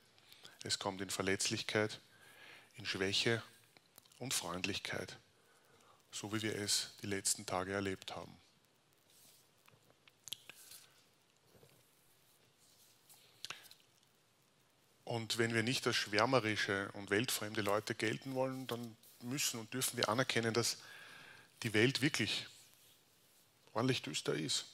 Es 0.64 0.80
kommt 0.80 1.02
in 1.02 1.10
Verletzlichkeit, 1.10 2.00
in 2.76 2.86
Schwäche 2.86 3.42
und 4.20 4.34
Freundlichkeit, 4.34 5.18
so 6.12 6.34
wie 6.34 6.42
wir 6.42 6.56
es 6.56 6.92
die 7.02 7.08
letzten 7.08 7.46
Tage 7.46 7.74
erlebt 7.74 8.16
haben. 8.16 8.36
Und 15.08 15.38
wenn 15.38 15.54
wir 15.54 15.64
nicht 15.64 15.88
als 15.88 15.96
schwärmerische 15.96 16.92
und 16.92 17.10
weltfremde 17.10 17.62
Leute 17.62 17.96
gelten 17.96 18.36
wollen, 18.36 18.68
dann 18.68 18.98
müssen 19.22 19.58
und 19.58 19.74
dürfen 19.74 19.96
wir 19.96 20.10
anerkennen, 20.10 20.54
dass 20.54 20.78
die 21.64 21.74
Welt 21.74 22.02
wirklich 22.02 22.46
ordentlich 23.78 24.02
düster 24.02 24.34
ist. 24.34 24.66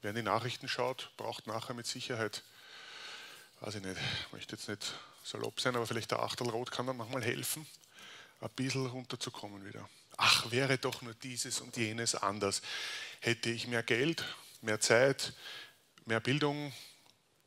Wer 0.00 0.10
in 0.10 0.16
die 0.16 0.22
Nachrichten 0.22 0.66
schaut, 0.66 1.10
braucht 1.18 1.46
nachher 1.46 1.74
mit 1.74 1.86
Sicherheit, 1.86 2.42
weiß 3.60 3.76
ich 3.76 3.82
nicht, 3.82 4.00
ich 4.26 4.32
möchte 4.32 4.56
jetzt 4.56 4.66
nicht 4.66 4.94
salopp 5.22 5.60
sein, 5.60 5.76
aber 5.76 5.86
vielleicht 5.86 6.10
der 6.10 6.20
Achtelrot 6.20 6.70
kann 6.70 6.86
dann 6.86 6.96
manchmal 6.96 7.22
helfen, 7.22 7.66
ein 8.40 8.48
bisschen 8.50 8.86
runterzukommen 8.86 9.64
wieder. 9.66 9.88
Ach, 10.16 10.50
wäre 10.50 10.78
doch 10.78 11.02
nur 11.02 11.12
dieses 11.14 11.60
und 11.60 11.76
jenes 11.76 12.14
anders. 12.14 12.62
Hätte 13.20 13.50
ich 13.50 13.66
mehr 13.66 13.82
Geld, 13.82 14.24
mehr 14.62 14.80
Zeit, 14.80 15.34
mehr 16.06 16.20
Bildung 16.20 16.72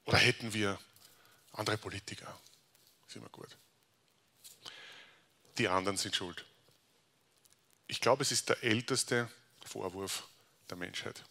oder 0.05 0.17
hätten 0.17 0.53
wir 0.53 0.79
andere 1.53 1.77
Politiker? 1.77 2.39
ist 3.07 3.15
immer 3.15 3.29
gut. 3.29 3.57
Die 5.57 5.67
anderen 5.67 5.97
sind 5.97 6.15
schuld. 6.15 6.45
Ich 7.87 7.99
glaube, 7.99 8.21
es 8.21 8.31
ist 8.31 8.49
der 8.49 8.63
älteste 8.63 9.27
Vorwurf 9.65 10.27
der 10.69 10.77
Menschheit. 10.77 11.23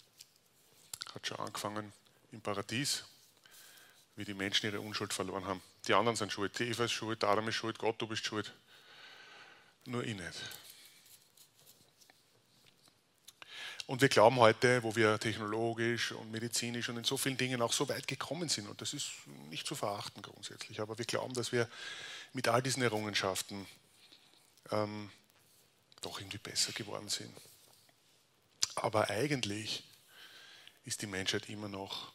Hat 1.14 1.26
schon 1.26 1.38
angefangen 1.38 1.92
im 2.32 2.40
Paradies, 2.40 3.04
wie 4.16 4.24
die 4.24 4.34
Menschen 4.34 4.66
ihre 4.66 4.80
Unschuld 4.80 5.12
verloren 5.12 5.46
haben. 5.46 5.62
Die 5.86 5.94
anderen 5.94 6.16
sind 6.16 6.32
schuld. 6.32 6.58
Die 6.58 6.64
Eva 6.64 6.84
ist 6.84 6.92
schuld, 6.92 7.22
Adam 7.24 7.48
ist 7.48 7.54
schuld, 7.54 7.78
Gott, 7.78 8.00
du 8.00 8.06
bist 8.06 8.24
schuld. 8.24 8.52
Nur 9.84 10.04
ich 10.04 10.16
nicht. 10.16 10.42
Und 13.86 14.00
wir 14.00 14.08
glauben 14.08 14.36
heute, 14.36 14.82
wo 14.82 14.96
wir 14.96 15.18
technologisch 15.20 16.10
und 16.10 16.32
medizinisch 16.32 16.88
und 16.88 16.96
in 16.96 17.04
so 17.04 17.16
vielen 17.16 17.36
Dingen 17.36 17.62
auch 17.62 17.72
so 17.72 17.88
weit 17.88 18.08
gekommen 18.08 18.48
sind, 18.48 18.68
und 18.68 18.80
das 18.80 18.92
ist 18.92 19.12
nicht 19.48 19.64
zu 19.64 19.76
verachten 19.76 20.22
grundsätzlich, 20.22 20.80
aber 20.80 20.98
wir 20.98 21.04
glauben, 21.04 21.34
dass 21.34 21.52
wir 21.52 21.68
mit 22.32 22.48
all 22.48 22.62
diesen 22.62 22.82
Errungenschaften 22.82 23.64
ähm, 24.72 25.10
doch 26.00 26.18
irgendwie 26.18 26.38
besser 26.38 26.72
geworden 26.72 27.08
sind. 27.08 27.30
Aber 28.76 29.10
eigentlich 29.10 29.82
ist 30.84 31.02
die 31.02 31.06
Menschheit 31.06 31.48
immer 31.48 31.68
noch 31.68 32.12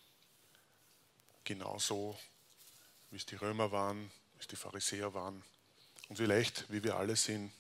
genauso, 1.43 2.17
wie 3.09 3.17
es 3.17 3.25
die 3.25 3.35
Römer 3.35 3.71
waren, 3.71 4.11
wie 4.35 4.41
es 4.41 4.47
die 4.47 4.55
Pharisäer 4.55 5.13
waren. 5.13 5.43
Und 6.07 6.17
vielleicht, 6.17 6.71
wie 6.71 6.83
wir 6.83 6.95
alle 6.95 7.15
sind, 7.15 7.51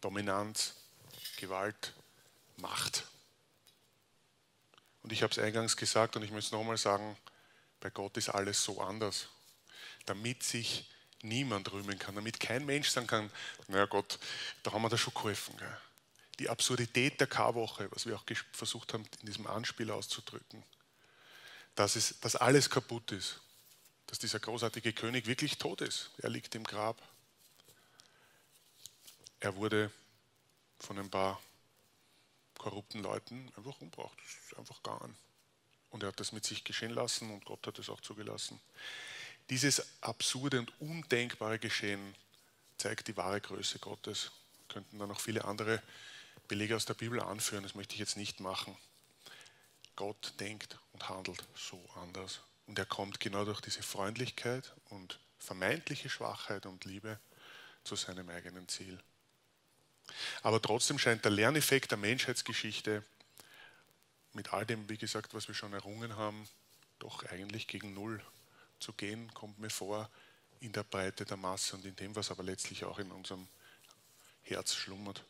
Dominanz, 0.00 0.74
Gewalt, 1.36 1.94
Macht. 2.56 3.06
Und 5.02 5.12
ich 5.12 5.22
habe 5.22 5.30
es 5.30 5.38
eingangs 5.38 5.76
gesagt 5.76 6.16
und 6.16 6.24
ich 6.24 6.32
muss 6.32 6.50
nochmal 6.50 6.76
sagen, 6.76 7.16
bei 7.80 7.88
Gott 7.88 8.16
ist 8.16 8.30
alles 8.30 8.62
so 8.62 8.80
anders. 8.80 9.28
Damit 10.06 10.42
sich 10.42 10.90
niemand 11.22 11.70
rühmen 11.70 11.98
kann, 11.98 12.16
damit 12.16 12.40
kein 12.40 12.66
Mensch 12.66 12.88
sagen 12.88 13.06
kann, 13.06 13.30
naja 13.68 13.86
Gott, 13.86 14.18
da 14.64 14.72
haben 14.72 14.82
wir 14.82 14.88
da 14.88 14.98
schon 14.98 15.14
geholfen. 15.14 15.56
Gell? 15.56 15.78
Die 16.38 16.48
Absurdität 16.48 17.20
der 17.20 17.26
Karwoche, 17.26 17.88
was 17.90 18.06
wir 18.06 18.16
auch 18.16 18.24
versucht 18.52 18.92
haben, 18.92 19.04
in 19.20 19.26
diesem 19.26 19.46
Anspiel 19.46 19.90
auszudrücken, 19.90 20.62
dass, 21.74 21.96
es, 21.96 22.18
dass 22.20 22.36
alles 22.36 22.70
kaputt 22.70 23.12
ist, 23.12 23.40
dass 24.06 24.18
dieser 24.18 24.40
großartige 24.40 24.92
König 24.92 25.26
wirklich 25.26 25.58
tot 25.58 25.80
ist. 25.80 26.10
Er 26.18 26.30
liegt 26.30 26.54
im 26.54 26.64
Grab. 26.64 27.00
Er 29.40 29.54
wurde 29.56 29.90
von 30.80 30.98
ein 30.98 31.10
paar 31.10 31.40
korrupten 32.56 33.02
Leuten 33.02 33.52
einfach 33.56 33.80
umgebracht. 33.80 34.16
Das 34.22 34.50
ist 34.50 34.58
einfach 34.58 34.82
gegangen. 34.82 35.16
Und 35.90 36.02
er 36.02 36.08
hat 36.08 36.20
das 36.20 36.32
mit 36.32 36.44
sich 36.44 36.64
geschehen 36.64 36.90
lassen 36.90 37.30
und 37.30 37.44
Gott 37.44 37.66
hat 37.66 37.78
es 37.78 37.88
auch 37.88 38.00
zugelassen. 38.00 38.60
Dieses 39.50 39.86
absurde 40.02 40.58
und 40.58 40.80
undenkbare 40.80 41.58
Geschehen 41.58 42.14
zeigt 42.76 43.08
die 43.08 43.16
wahre 43.16 43.40
Größe 43.40 43.78
Gottes. 43.78 44.30
Könnten 44.68 44.98
da 44.98 45.06
noch 45.06 45.20
viele 45.20 45.44
andere 45.44 45.82
Belege 46.48 46.74
aus 46.74 46.86
der 46.86 46.94
Bibel 46.94 47.20
anführen, 47.20 47.62
das 47.62 47.74
möchte 47.74 47.94
ich 47.94 48.00
jetzt 48.00 48.16
nicht 48.16 48.40
machen. 48.40 48.76
Gott 49.96 50.34
denkt 50.40 50.78
und 50.92 51.08
handelt 51.08 51.44
so 51.54 51.82
anders. 51.96 52.40
Und 52.66 52.78
er 52.78 52.86
kommt 52.86 53.20
genau 53.20 53.44
durch 53.44 53.60
diese 53.60 53.82
Freundlichkeit 53.82 54.74
und 54.90 55.20
vermeintliche 55.38 56.08
Schwachheit 56.08 56.66
und 56.66 56.84
Liebe 56.84 57.18
zu 57.84 57.96
seinem 57.96 58.28
eigenen 58.28 58.68
Ziel. 58.68 58.98
Aber 60.42 60.60
trotzdem 60.60 60.98
scheint 60.98 61.24
der 61.24 61.32
Lerneffekt 61.32 61.90
der 61.90 61.98
Menschheitsgeschichte 61.98 63.04
mit 64.32 64.52
all 64.52 64.64
dem, 64.64 64.88
wie 64.88 64.98
gesagt, 64.98 65.34
was 65.34 65.48
wir 65.48 65.54
schon 65.54 65.72
errungen 65.72 66.16
haben, 66.16 66.48
doch 66.98 67.24
eigentlich 67.24 67.66
gegen 67.66 67.94
Null 67.94 68.22
zu 68.80 68.92
gehen, 68.92 69.32
kommt 69.34 69.58
mir 69.58 69.70
vor, 69.70 70.10
in 70.60 70.72
der 70.72 70.82
Breite 70.82 71.24
der 71.24 71.36
Masse 71.36 71.76
und 71.76 71.84
in 71.84 71.96
dem, 71.96 72.16
was 72.16 72.30
aber 72.30 72.42
letztlich 72.42 72.84
auch 72.84 72.98
in 72.98 73.10
unserem 73.10 73.48
Herz 74.42 74.74
schlummert. 74.74 75.24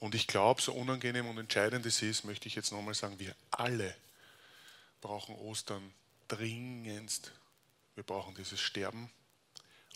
Und 0.00 0.14
ich 0.14 0.26
glaube, 0.26 0.62
so 0.62 0.72
unangenehm 0.72 1.28
und 1.28 1.38
entscheidend 1.38 1.84
es 1.86 2.02
ist, 2.02 2.24
möchte 2.24 2.48
ich 2.48 2.54
jetzt 2.54 2.72
nochmal 2.72 2.94
sagen, 2.94 3.18
wir 3.18 3.36
alle 3.50 3.94
brauchen 5.00 5.34
Ostern 5.36 5.92
dringendst. 6.28 7.32
Wir 7.94 8.02
brauchen 8.02 8.34
dieses 8.34 8.60
Sterben 8.60 9.10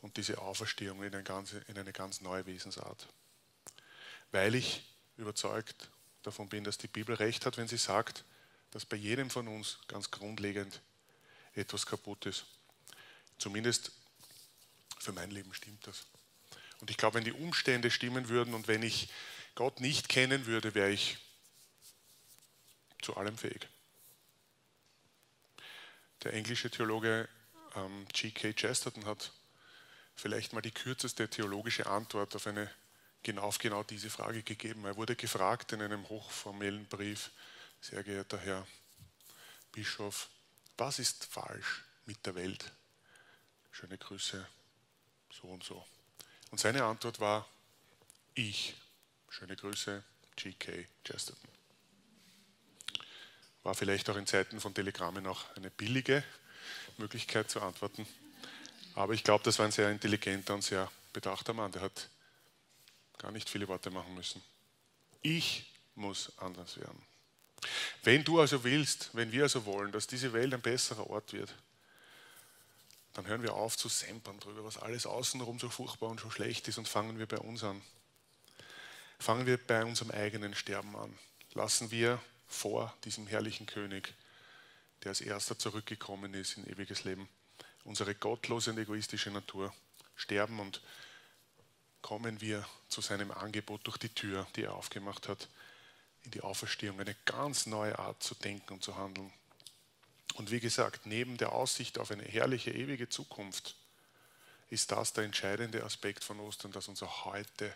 und 0.02 0.18
diese 0.18 0.38
Auferstehung 0.38 1.02
in 1.02 1.14
eine 1.14 1.24
ganz, 1.24 1.54
in 1.68 1.78
eine 1.78 1.92
ganz 1.92 2.20
neue 2.20 2.44
Wesensart. 2.44 3.08
Weil 4.30 4.54
ich 4.54 4.84
überzeugt 5.16 5.88
davon 6.22 6.48
bin, 6.48 6.64
dass 6.64 6.76
die 6.76 6.88
Bibel 6.88 7.14
recht 7.14 7.46
hat, 7.46 7.56
wenn 7.56 7.68
sie 7.68 7.78
sagt, 7.78 8.24
dass 8.72 8.84
bei 8.84 8.96
jedem 8.96 9.30
von 9.30 9.48
uns 9.48 9.78
ganz 9.88 10.10
grundlegend 10.10 10.82
etwas 11.54 11.86
kaputt 11.86 12.26
ist. 12.26 12.44
Zumindest 13.38 13.92
für 14.98 15.12
mein 15.12 15.30
Leben 15.30 15.54
stimmt 15.54 15.86
das. 15.86 16.04
Und 16.80 16.90
ich 16.90 16.98
glaube, 16.98 17.14
wenn 17.14 17.24
die 17.24 17.32
Umstände 17.32 17.90
stimmen 17.90 18.28
würden 18.28 18.52
und 18.52 18.68
wenn 18.68 18.82
ich 18.82 19.08
Gott 19.54 19.80
nicht 19.80 20.08
kennen 20.08 20.46
würde, 20.46 20.74
wäre 20.74 20.90
ich 20.90 21.18
zu 23.02 23.16
allem 23.16 23.36
fähig. 23.36 23.68
Der 26.22 26.32
englische 26.32 26.70
Theologe 26.70 27.28
ähm, 27.76 28.06
G.K. 28.12 28.54
Chesterton 28.54 29.04
hat 29.04 29.30
vielleicht 30.16 30.52
mal 30.52 30.62
die 30.62 30.70
kürzeste 30.70 31.28
theologische 31.28 31.86
Antwort 31.86 32.34
auf, 32.34 32.46
eine, 32.46 32.70
genau, 33.22 33.42
auf 33.42 33.58
genau 33.58 33.82
diese 33.82 34.10
Frage 34.10 34.42
gegeben. 34.42 34.84
Er 34.84 34.96
wurde 34.96 35.16
gefragt 35.16 35.72
in 35.72 35.82
einem 35.82 36.08
hochformellen 36.08 36.86
Brief, 36.86 37.30
sehr 37.80 38.02
geehrter 38.02 38.38
Herr 38.38 38.66
Bischof, 39.72 40.28
was 40.78 40.98
ist 40.98 41.24
falsch 41.24 41.84
mit 42.06 42.24
der 42.26 42.34
Welt? 42.34 42.72
Schöne 43.72 43.98
Grüße, 43.98 44.46
so 45.30 45.48
und 45.48 45.64
so. 45.64 45.84
Und 46.50 46.58
seine 46.58 46.84
Antwort 46.84 47.20
war, 47.20 47.46
ich. 48.34 48.74
Schöne 49.36 49.56
Grüße, 49.56 50.00
G.K. 50.36 50.86
Chesterton. 51.02 51.50
War 53.64 53.74
vielleicht 53.74 54.08
auch 54.08 54.14
in 54.14 54.28
Zeiten 54.28 54.60
von 54.60 54.72
Telegrammen 54.72 55.26
auch 55.26 55.42
eine 55.56 55.70
billige 55.70 56.22
Möglichkeit 56.98 57.50
zu 57.50 57.60
antworten. 57.60 58.06
Aber 58.94 59.12
ich 59.12 59.24
glaube, 59.24 59.42
das 59.42 59.58
war 59.58 59.66
ein 59.66 59.72
sehr 59.72 59.90
intelligenter 59.90 60.54
und 60.54 60.62
sehr 60.62 60.88
bedachter 61.12 61.52
Mann. 61.52 61.72
Der 61.72 61.82
hat 61.82 62.08
gar 63.18 63.32
nicht 63.32 63.50
viele 63.50 63.66
Worte 63.66 63.90
machen 63.90 64.14
müssen. 64.14 64.40
Ich 65.20 65.68
muss 65.96 66.30
anders 66.38 66.78
werden. 66.78 67.02
Wenn 68.04 68.22
du 68.22 68.38
also 68.38 68.62
willst, 68.62 69.10
wenn 69.14 69.32
wir 69.32 69.42
also 69.42 69.66
wollen, 69.66 69.90
dass 69.90 70.06
diese 70.06 70.32
Welt 70.32 70.54
ein 70.54 70.62
besserer 70.62 71.10
Ort 71.10 71.32
wird, 71.32 71.52
dann 73.14 73.26
hören 73.26 73.42
wir 73.42 73.54
auf 73.54 73.76
zu 73.76 73.88
sempern 73.88 74.38
darüber, 74.38 74.64
was 74.64 74.78
alles 74.78 75.06
außenrum 75.06 75.58
so 75.58 75.70
furchtbar 75.70 76.08
und 76.10 76.20
so 76.20 76.30
schlecht 76.30 76.68
ist 76.68 76.78
und 76.78 76.86
fangen 76.86 77.18
wir 77.18 77.26
bei 77.26 77.38
uns 77.38 77.64
an. 77.64 77.82
Fangen 79.24 79.46
wir 79.46 79.56
bei 79.56 79.82
unserem 79.82 80.10
eigenen 80.10 80.54
Sterben 80.54 80.94
an. 80.96 81.18
Lassen 81.54 81.90
wir 81.90 82.20
vor 82.46 82.94
diesem 83.06 83.26
herrlichen 83.26 83.64
König, 83.64 84.12
der 85.02 85.08
als 85.08 85.22
erster 85.22 85.58
zurückgekommen 85.58 86.34
ist 86.34 86.58
in 86.58 86.70
ewiges 86.70 87.04
Leben, 87.04 87.26
unsere 87.84 88.14
gottlose 88.14 88.72
und 88.72 88.78
egoistische 88.78 89.30
Natur 89.30 89.72
sterben 90.14 90.60
und 90.60 90.82
kommen 92.02 92.42
wir 92.42 92.68
zu 92.90 93.00
seinem 93.00 93.30
Angebot 93.30 93.86
durch 93.86 93.96
die 93.96 94.10
Tür, 94.10 94.46
die 94.56 94.64
er 94.64 94.74
aufgemacht 94.74 95.26
hat, 95.26 95.48
in 96.24 96.32
die 96.32 96.42
Auferstehung, 96.42 97.00
eine 97.00 97.16
ganz 97.24 97.64
neue 97.64 97.98
Art 97.98 98.22
zu 98.22 98.34
denken 98.34 98.74
und 98.74 98.84
zu 98.84 98.94
handeln. 98.98 99.32
Und 100.34 100.50
wie 100.50 100.60
gesagt, 100.60 101.06
neben 101.06 101.38
der 101.38 101.52
Aussicht 101.52 101.98
auf 101.98 102.10
eine 102.10 102.24
herrliche, 102.24 102.72
ewige 102.72 103.08
Zukunft 103.08 103.74
ist 104.68 104.92
das 104.92 105.14
der 105.14 105.24
entscheidende 105.24 105.82
Aspekt 105.82 106.24
von 106.24 106.40
Ostern, 106.40 106.72
dass 106.72 106.88
unser 106.88 107.24
Heute 107.24 107.74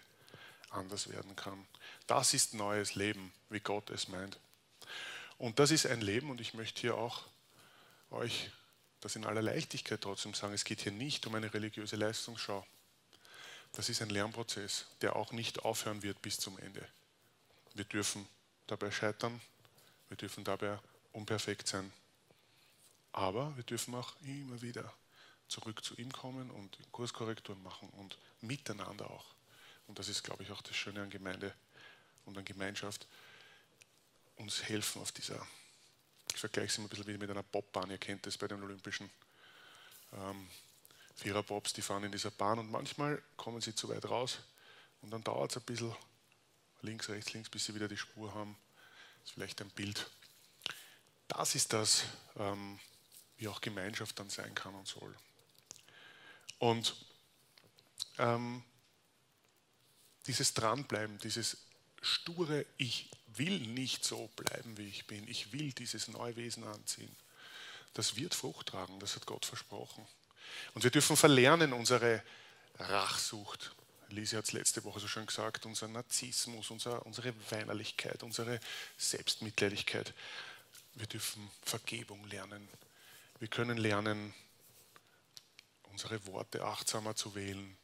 anders 0.70 1.08
werden 1.08 1.34
kann. 1.36 1.66
Das 2.06 2.34
ist 2.34 2.54
neues 2.54 2.94
Leben, 2.94 3.32
wie 3.50 3.60
Gott 3.60 3.90
es 3.90 4.08
meint. 4.08 4.38
Und 5.38 5.58
das 5.58 5.70
ist 5.70 5.86
ein 5.86 6.00
Leben, 6.00 6.30
und 6.30 6.40
ich 6.40 6.54
möchte 6.54 6.80
hier 6.80 6.96
auch 6.96 7.22
euch 8.10 8.50
das 9.00 9.14
in 9.16 9.24
aller 9.24 9.42
Leichtigkeit 9.42 10.00
trotzdem 10.00 10.34
sagen, 10.34 10.54
es 10.54 10.64
geht 10.64 10.80
hier 10.80 10.92
nicht 10.92 11.26
um 11.26 11.34
eine 11.34 11.52
religiöse 11.52 11.96
Leistungsschau. 11.96 12.66
Das 13.72 13.88
ist 13.88 14.02
ein 14.02 14.10
Lernprozess, 14.10 14.86
der 15.02 15.14
auch 15.14 15.32
nicht 15.32 15.64
aufhören 15.64 16.02
wird 16.02 16.20
bis 16.22 16.38
zum 16.38 16.58
Ende. 16.58 16.86
Wir 17.74 17.84
dürfen 17.84 18.26
dabei 18.66 18.90
scheitern, 18.90 19.40
wir 20.08 20.16
dürfen 20.16 20.42
dabei 20.42 20.78
unperfekt 21.12 21.68
sein, 21.68 21.92
aber 23.12 23.54
wir 23.56 23.64
dürfen 23.64 23.94
auch 23.94 24.14
immer 24.22 24.60
wieder 24.62 24.92
zurück 25.48 25.84
zu 25.84 25.94
ihm 25.96 26.12
kommen 26.12 26.50
und 26.50 26.78
Kurskorrekturen 26.92 27.62
machen 27.62 27.88
und 27.90 28.18
miteinander 28.40 29.10
auch. 29.10 29.37
Und 29.88 29.98
das 29.98 30.08
ist, 30.08 30.22
glaube 30.22 30.42
ich, 30.42 30.50
auch 30.52 30.62
das 30.62 30.76
Schöne 30.76 31.02
an 31.02 31.10
Gemeinde 31.10 31.52
und 32.26 32.38
an 32.38 32.44
Gemeinschaft, 32.44 33.06
uns 34.36 34.62
helfen 34.62 35.02
auf 35.02 35.10
dieser, 35.10 35.44
ich 36.32 36.38
vergleiche 36.38 36.68
es 36.68 36.78
immer 36.78 36.86
ein 36.86 36.90
bisschen 36.90 37.06
wie 37.06 37.18
mit 37.18 37.30
einer 37.30 37.42
Bobbahn, 37.42 37.90
ihr 37.90 37.98
kennt 37.98 38.24
das 38.26 38.38
bei 38.38 38.46
den 38.46 38.62
Olympischen 38.62 39.10
ähm, 40.12 40.48
Viererbobs, 41.16 41.72
die 41.72 41.82
fahren 41.82 42.04
in 42.04 42.12
dieser 42.12 42.30
Bahn 42.30 42.58
und 42.58 42.70
manchmal 42.70 43.20
kommen 43.36 43.60
sie 43.60 43.74
zu 43.74 43.88
weit 43.88 44.04
raus 44.04 44.38
und 45.00 45.10
dann 45.10 45.24
dauert 45.24 45.50
es 45.50 45.56
ein 45.56 45.64
bisschen 45.64 45.96
links, 46.82 47.08
rechts, 47.08 47.32
links, 47.32 47.48
bis 47.48 47.64
sie 47.64 47.74
wieder 47.74 47.88
die 47.88 47.96
Spur 47.96 48.32
haben. 48.34 48.56
Das 49.20 49.30
ist 49.30 49.34
vielleicht 49.34 49.60
ein 49.60 49.70
Bild. 49.70 50.08
Das 51.26 51.54
ist 51.54 51.72
das, 51.72 52.04
ähm, 52.36 52.78
wie 53.36 53.48
auch 53.48 53.60
Gemeinschaft 53.60 54.18
dann 54.18 54.30
sein 54.30 54.54
kann 54.54 54.74
und 54.74 54.86
soll. 54.86 55.16
Und 56.58 56.94
ähm, 58.18 58.62
dieses 60.28 60.54
Dranbleiben, 60.54 61.18
dieses 61.18 61.56
sture, 62.00 62.64
ich 62.76 63.10
will 63.34 63.58
nicht 63.58 64.04
so 64.04 64.28
bleiben, 64.36 64.76
wie 64.78 64.88
ich 64.88 65.06
bin, 65.06 65.26
ich 65.28 65.52
will 65.52 65.72
dieses 65.72 66.08
neue 66.08 66.36
Wesen 66.36 66.64
anziehen, 66.64 67.14
das 67.94 68.16
wird 68.16 68.34
Frucht 68.34 68.68
tragen, 68.68 69.00
das 69.00 69.16
hat 69.16 69.26
Gott 69.26 69.44
versprochen. 69.44 70.06
Und 70.74 70.84
wir 70.84 70.90
dürfen 70.90 71.16
verlernen, 71.16 71.72
unsere 71.72 72.22
Rachsucht, 72.78 73.72
Lise 74.10 74.38
hat 74.38 74.44
es 74.44 74.52
letzte 74.52 74.84
Woche 74.84 75.00
so 75.00 75.08
schön 75.08 75.26
gesagt, 75.26 75.66
unser 75.66 75.88
Narzissmus, 75.88 76.70
unser, 76.70 77.04
unsere 77.04 77.34
Weinerlichkeit, 77.50 78.22
unsere 78.22 78.58
Selbstmitleidigkeit. 78.96 80.14
Wir 80.94 81.06
dürfen 81.06 81.50
Vergebung 81.62 82.24
lernen. 82.28 82.68
Wir 83.38 83.48
können 83.48 83.76
lernen, 83.76 84.34
unsere 85.90 86.26
Worte 86.26 86.64
achtsamer 86.64 87.14
zu 87.14 87.34
wählen. 87.34 87.76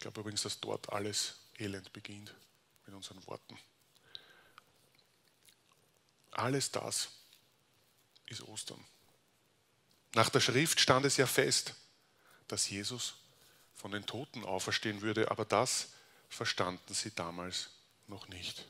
Ich 0.00 0.02
glaube 0.02 0.20
übrigens, 0.22 0.40
dass 0.40 0.58
dort 0.60 0.90
alles 0.94 1.34
Elend 1.58 1.92
beginnt 1.92 2.34
mit 2.86 2.94
unseren 2.94 3.22
Worten. 3.26 3.58
Alles 6.30 6.70
das 6.70 7.10
ist 8.24 8.40
Ostern. 8.48 8.82
Nach 10.14 10.30
der 10.30 10.40
Schrift 10.40 10.80
stand 10.80 11.04
es 11.04 11.18
ja 11.18 11.26
fest, 11.26 11.74
dass 12.48 12.70
Jesus 12.70 13.16
von 13.74 13.92
den 13.92 14.06
Toten 14.06 14.42
auferstehen 14.42 15.02
würde, 15.02 15.30
aber 15.30 15.44
das 15.44 15.88
verstanden 16.30 16.94
sie 16.94 17.14
damals 17.14 17.68
noch 18.06 18.26
nicht. 18.28 18.64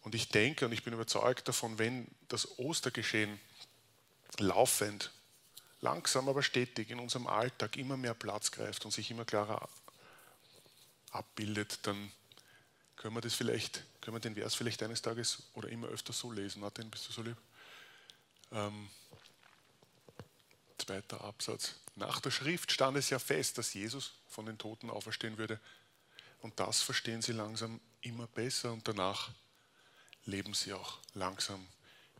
Und 0.00 0.14
ich 0.14 0.30
denke 0.30 0.64
und 0.64 0.72
ich 0.72 0.84
bin 0.84 0.94
überzeugt 0.94 1.48
davon, 1.48 1.78
wenn 1.78 2.08
das 2.28 2.58
Ostergeschehen 2.58 3.38
laufend, 4.38 5.12
langsam 5.80 6.28
aber 6.28 6.42
stetig 6.42 6.90
in 6.90 7.00
unserem 7.00 7.26
Alltag 7.26 7.76
immer 7.76 7.96
mehr 7.96 8.14
Platz 8.14 8.50
greift 8.50 8.84
und 8.84 8.90
sich 8.90 9.10
immer 9.10 9.24
klarer 9.24 9.68
abbildet, 11.10 11.80
dann 11.82 12.10
können 12.96 13.14
wir 13.14 13.20
das 13.20 13.34
vielleicht, 13.34 13.84
können 14.00 14.16
wir 14.16 14.20
den 14.20 14.34
Vers 14.34 14.54
vielleicht 14.54 14.82
eines 14.82 15.02
Tages 15.02 15.42
oder 15.54 15.68
immer 15.68 15.88
öfter 15.88 16.12
so 16.12 16.32
lesen. 16.32 16.60
Martin, 16.60 16.90
bist 16.90 17.08
du 17.08 17.12
so 17.12 17.22
lieb? 17.22 17.36
Ähm, 18.52 18.88
zweiter 20.78 21.22
Absatz. 21.22 21.74
Nach 21.94 22.20
der 22.20 22.30
Schrift 22.30 22.72
stand 22.72 22.96
es 22.96 23.10
ja 23.10 23.18
fest, 23.18 23.58
dass 23.58 23.74
Jesus 23.74 24.12
von 24.28 24.46
den 24.46 24.58
Toten 24.58 24.90
auferstehen 24.90 25.38
würde. 25.38 25.60
Und 26.42 26.58
das 26.60 26.82
verstehen 26.82 27.22
sie 27.22 27.32
langsam 27.32 27.80
immer 28.02 28.26
besser 28.26 28.72
und 28.72 28.86
danach 28.86 29.30
leben 30.24 30.54
sie 30.54 30.72
auch 30.72 30.98
langsam 31.14 31.66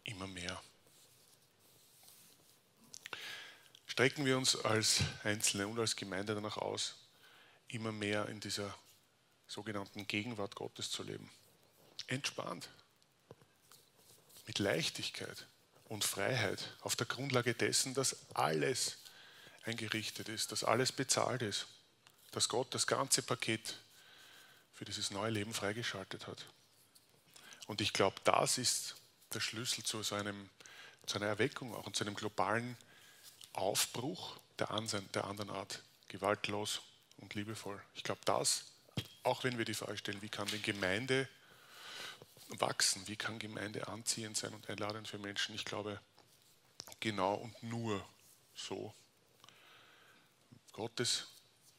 immer 0.04 0.26
mehr. 0.26 0.60
Strecken 3.96 4.26
wir 4.26 4.36
uns 4.36 4.56
als 4.56 5.00
Einzelne 5.24 5.66
und 5.66 5.78
als 5.78 5.96
Gemeinde 5.96 6.34
danach 6.34 6.58
aus, 6.58 6.96
immer 7.68 7.92
mehr 7.92 8.28
in 8.28 8.40
dieser 8.40 8.76
sogenannten 9.46 10.06
Gegenwart 10.06 10.54
Gottes 10.54 10.90
zu 10.90 11.02
leben. 11.02 11.30
Entspannt, 12.06 12.68
mit 14.46 14.58
Leichtigkeit 14.58 15.46
und 15.86 16.04
Freiheit 16.04 16.76
auf 16.82 16.94
der 16.94 17.06
Grundlage 17.06 17.54
dessen, 17.54 17.94
dass 17.94 18.16
alles 18.34 18.98
eingerichtet 19.64 20.28
ist, 20.28 20.52
dass 20.52 20.62
alles 20.62 20.92
bezahlt 20.92 21.40
ist, 21.40 21.66
dass 22.32 22.50
Gott 22.50 22.74
das 22.74 22.86
ganze 22.86 23.22
Paket 23.22 23.78
für 24.74 24.84
dieses 24.84 25.10
neue 25.10 25.30
Leben 25.30 25.54
freigeschaltet 25.54 26.26
hat. 26.26 26.44
Und 27.66 27.80
ich 27.80 27.94
glaube, 27.94 28.20
das 28.24 28.58
ist 28.58 28.96
der 29.32 29.40
Schlüssel 29.40 29.84
zu, 29.84 30.02
so 30.02 30.16
einem, 30.16 30.50
zu 31.06 31.16
einer 31.16 31.28
Erweckung 31.28 31.74
auch 31.74 31.86
und 31.86 31.96
zu 31.96 32.04
einem 32.04 32.14
globalen 32.14 32.76
Aufbruch 33.56 34.38
der, 34.58 34.70
anderen 34.70 35.50
Art, 35.50 35.82
gewaltlos 36.08 36.80
und 37.18 37.34
liebevoll. 37.34 37.80
Ich 37.94 38.02
glaube, 38.02 38.20
das, 38.24 38.66
auch 39.22 39.44
wenn 39.44 39.58
wir 39.58 39.64
die 39.64 39.74
Frage 39.74 39.96
stellen, 39.96 40.22
wie 40.22 40.28
kann 40.28 40.46
denn 40.48 40.62
Gemeinde 40.62 41.28
wachsen? 42.48 43.06
Wie 43.08 43.16
kann 43.16 43.38
Gemeinde 43.38 43.88
anziehend 43.88 44.36
sein 44.36 44.54
und 44.54 44.68
einladend 44.68 45.08
für 45.08 45.18
Menschen? 45.18 45.54
Ich 45.54 45.64
glaube, 45.64 46.00
genau 47.00 47.34
und 47.34 47.62
nur 47.62 48.06
so. 48.54 48.94
Gottes 50.72 51.28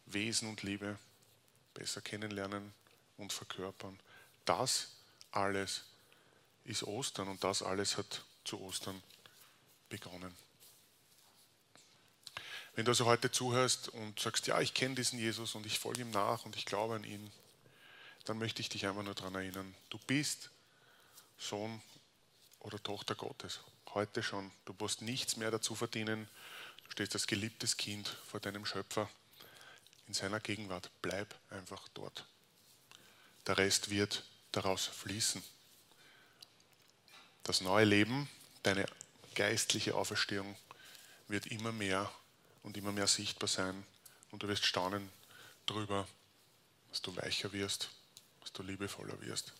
Wesen 0.06 0.50
und 0.50 0.64
Liebe 0.64 0.98
besser 1.74 2.02
kennenlernen 2.02 2.74
und 3.18 3.32
verkörpern. 3.34 4.00
Das 4.46 4.90
alles 5.32 5.84
ist 6.64 6.84
Ostern 6.84 7.28
und 7.28 7.44
das 7.44 7.62
alles 7.62 7.98
hat 7.98 8.24
zu 8.44 8.60
Ostern 8.62 9.02
begonnen. 9.90 10.47
Wenn 12.78 12.86
du 12.86 12.92
also 12.92 13.06
heute 13.06 13.32
zuhörst 13.32 13.90
und 13.90 14.20
sagst, 14.20 14.46
ja, 14.46 14.62
ich 14.62 14.76
kenne 14.76 14.94
diesen 14.94 15.18
Jesus 15.18 15.56
und 15.56 15.66
ich 15.66 15.80
folge 15.80 16.02
ihm 16.02 16.12
nach 16.12 16.46
und 16.46 16.56
ich 16.56 16.64
glaube 16.64 16.94
an 16.94 17.04
ihn, 17.04 17.32
dann 18.26 18.38
möchte 18.38 18.62
ich 18.62 18.70
dich 18.70 18.86
einfach 18.86 19.02
nur 19.02 19.16
daran 19.16 19.34
erinnern, 19.34 19.74
du 19.90 19.98
bist 20.06 20.52
Sohn 21.40 21.82
oder 22.60 22.82
Tochter 22.84 23.16
Gottes. 23.16 23.62
Heute 23.96 24.22
schon. 24.22 24.52
Du 24.66 24.76
musst 24.78 25.02
nichts 25.02 25.38
mehr 25.38 25.50
dazu 25.50 25.74
verdienen. 25.74 26.30
Du 26.84 26.92
stehst 26.92 27.16
als 27.16 27.26
geliebtes 27.26 27.78
Kind 27.78 28.16
vor 28.28 28.40
deinem 28.40 28.64
Schöpfer 28.64 29.10
in 30.08 30.14
seiner 30.14 30.40
Gegenwart. 30.40 30.92
Bleib 31.02 31.34
einfach 31.50 31.88
dort. 31.96 32.28
Der 33.48 33.58
Rest 33.58 33.90
wird 33.90 34.24
daraus 34.52 34.86
fließen. 34.86 35.42
Das 37.42 37.62
neue 37.62 37.86
Leben, 37.86 38.30
deine 38.62 38.86
geistliche 39.34 39.96
Auferstehung 39.96 40.56
wird 41.28 41.48
immer 41.48 41.72
mehr 41.72 42.12
und 42.68 42.78
immer 42.78 42.92
mehr 42.92 43.08
sichtbar 43.08 43.48
sein 43.48 43.84
und 44.30 44.44
du 44.44 44.48
wirst 44.48 44.66
staunen 44.66 45.10
darüber, 45.66 46.08
dass 46.90 47.02
du 47.02 47.16
weicher 47.16 47.52
wirst, 47.52 47.90
dass 48.42 48.54
du 48.54 48.62
liebevoller 48.62 49.20
wirst 49.22 49.54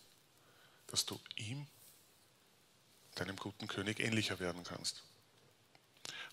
dass 0.88 1.06
du 1.06 1.20
ihm, 1.36 1.66
deinem 3.14 3.36
guten 3.36 3.68
König, 3.68 4.00
ähnlicher 4.00 4.40
werden 4.40 4.64
kannst. 4.64 5.02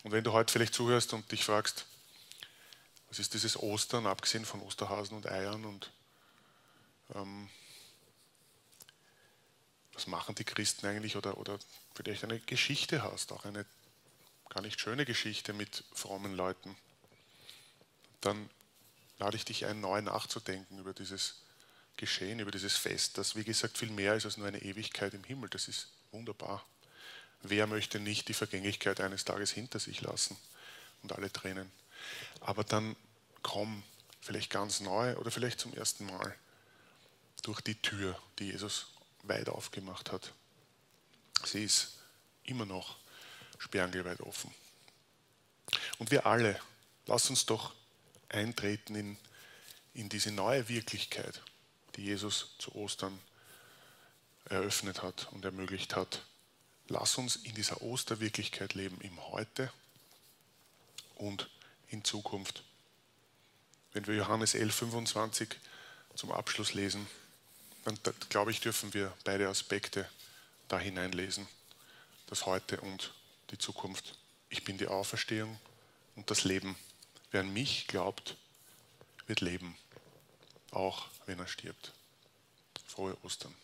Und 0.04 0.12
wenn 0.12 0.24
du 0.24 0.34
heute 0.34 0.52
vielleicht 0.52 0.74
zuhörst 0.74 1.14
und 1.14 1.32
dich 1.32 1.44
fragst, 1.44 1.86
was 3.10 3.20
ist 3.20 3.34
dieses 3.34 3.58
Ostern, 3.58 4.08
abgesehen 4.08 4.46
von 4.46 4.62
Osterhasen 4.62 5.18
und 5.18 5.28
Eiern 5.28 5.66
und 5.66 5.92
ähm, 7.14 7.50
was 9.94 10.08
machen 10.08 10.36
die 10.36 10.44
Christen 10.44 10.86
eigentlich 10.86 11.16
oder, 11.16 11.38
oder 11.38 11.60
vielleicht 11.94 12.24
eine 12.24 12.40
Geschichte 12.40 13.04
hast, 13.04 13.32
auch 13.32 13.46
eine 13.46 13.66
gar 14.56 14.62
nicht 14.62 14.80
schöne 14.80 15.04
Geschichte 15.04 15.52
mit 15.52 15.84
frommen 15.92 16.34
Leuten, 16.34 16.78
dann 18.22 18.50
lade 19.20 19.36
ich 19.36 19.44
dich 19.44 19.66
ein, 19.66 19.82
neu 19.82 20.02
nachzudenken 20.02 20.80
über 20.80 20.94
dieses 20.94 21.42
geschehen, 21.98 22.40
über 22.40 22.52
dieses 22.52 22.78
Fest, 22.78 23.18
das 23.18 23.36
wie 23.36 23.44
gesagt 23.44 23.78
viel 23.78 23.90
mehr 23.90 24.16
ist 24.16 24.24
als 24.24 24.38
nur 24.38 24.48
eine 24.48 24.62
Ewigkeit 24.62 25.14
im 25.14 25.26
Himmel. 25.26 25.50
Das 25.50 25.68
ist 25.68 25.90
wunderbar. 26.12 26.66
Wer 27.42 27.68
möchte 27.68 28.00
nicht 28.00 28.30
die 28.30 28.34
Vergänglichkeit 28.34 29.02
eines 29.02 29.26
Tages 29.26 29.52
hinter 29.52 29.80
sich 29.80 30.00
lassen 30.00 30.38
und 31.04 31.12
alle 31.12 31.32
Tränen? 31.32 31.70
Aber 32.40 32.64
dann 32.64 32.96
komm, 33.44 33.84
vielleicht 34.22 34.52
ganz 34.52 34.80
neu 34.80 35.18
oder 35.18 35.32
vielleicht 35.32 35.60
zum 35.60 35.74
ersten 35.74 36.06
Mal 36.06 36.34
durch 37.44 37.60
die 37.60 37.76
Tür, 37.76 38.18
die 38.40 38.52
Jesus 38.52 38.88
weit 39.24 39.50
aufgemacht 39.50 40.14
hat. 40.14 40.32
Sie 41.44 41.66
ist 41.66 41.98
immer 42.46 42.66
noch 42.66 42.96
sperrangelweit 43.58 44.22
offen. 44.22 44.54
Und 45.98 46.12
wir 46.12 46.26
alle, 46.26 46.60
lass 47.06 47.30
uns 47.30 47.46
doch 47.46 47.74
eintreten 48.30 48.96
in, 48.96 49.18
in 49.94 50.10
diese 50.10 50.32
neue 50.32 50.68
Wirklichkeit, 50.70 51.42
die 51.96 52.04
Jesus 52.04 52.56
zu 52.60 52.76
Ostern 52.76 53.20
eröffnet 54.46 55.02
hat 55.02 55.28
und 55.32 55.46
ermöglicht 55.46 55.96
hat. 55.96 56.24
Lass 56.88 57.18
uns 57.18 57.36
in 57.38 57.56
dieser 57.56 57.82
Osterwirklichkeit 57.82 58.74
leben, 58.74 59.00
im 59.02 59.32
Heute 59.32 59.72
und 61.16 61.50
in 61.90 62.04
Zukunft. 62.04 62.64
Wenn 63.94 64.06
wir 64.08 64.16
Johannes 64.16 64.54
11, 64.54 64.76
25 64.76 65.56
zum 66.16 66.32
Abschluss 66.32 66.74
lesen, 66.74 67.08
dann 67.86 67.98
glaube 68.30 68.52
ich, 68.52 68.60
dürfen 68.60 68.94
wir 68.94 69.14
beide 69.24 69.48
Aspekte 69.48 70.10
da 70.68 70.80
hineinlesen. 70.80 71.48
Das 72.28 72.46
Heute 72.46 72.82
und 72.82 73.14
die 73.56 73.60
Zukunft. 73.60 74.18
Ich 74.50 74.66
bin 74.66 74.78
die 74.78 74.88
Auferstehung 74.88 75.58
und 76.18 76.30
das 76.30 76.44
Leben. 76.44 76.76
Wer 77.32 77.40
an 77.40 77.54
mich 77.54 77.88
glaubt, 77.88 78.36
wird 79.28 79.40
leben, 79.40 79.78
auch 80.72 81.08
wenn 81.26 81.40
er 81.40 81.48
stirbt. 81.48 81.94
Frohe 82.86 83.16
Ostern. 83.24 83.56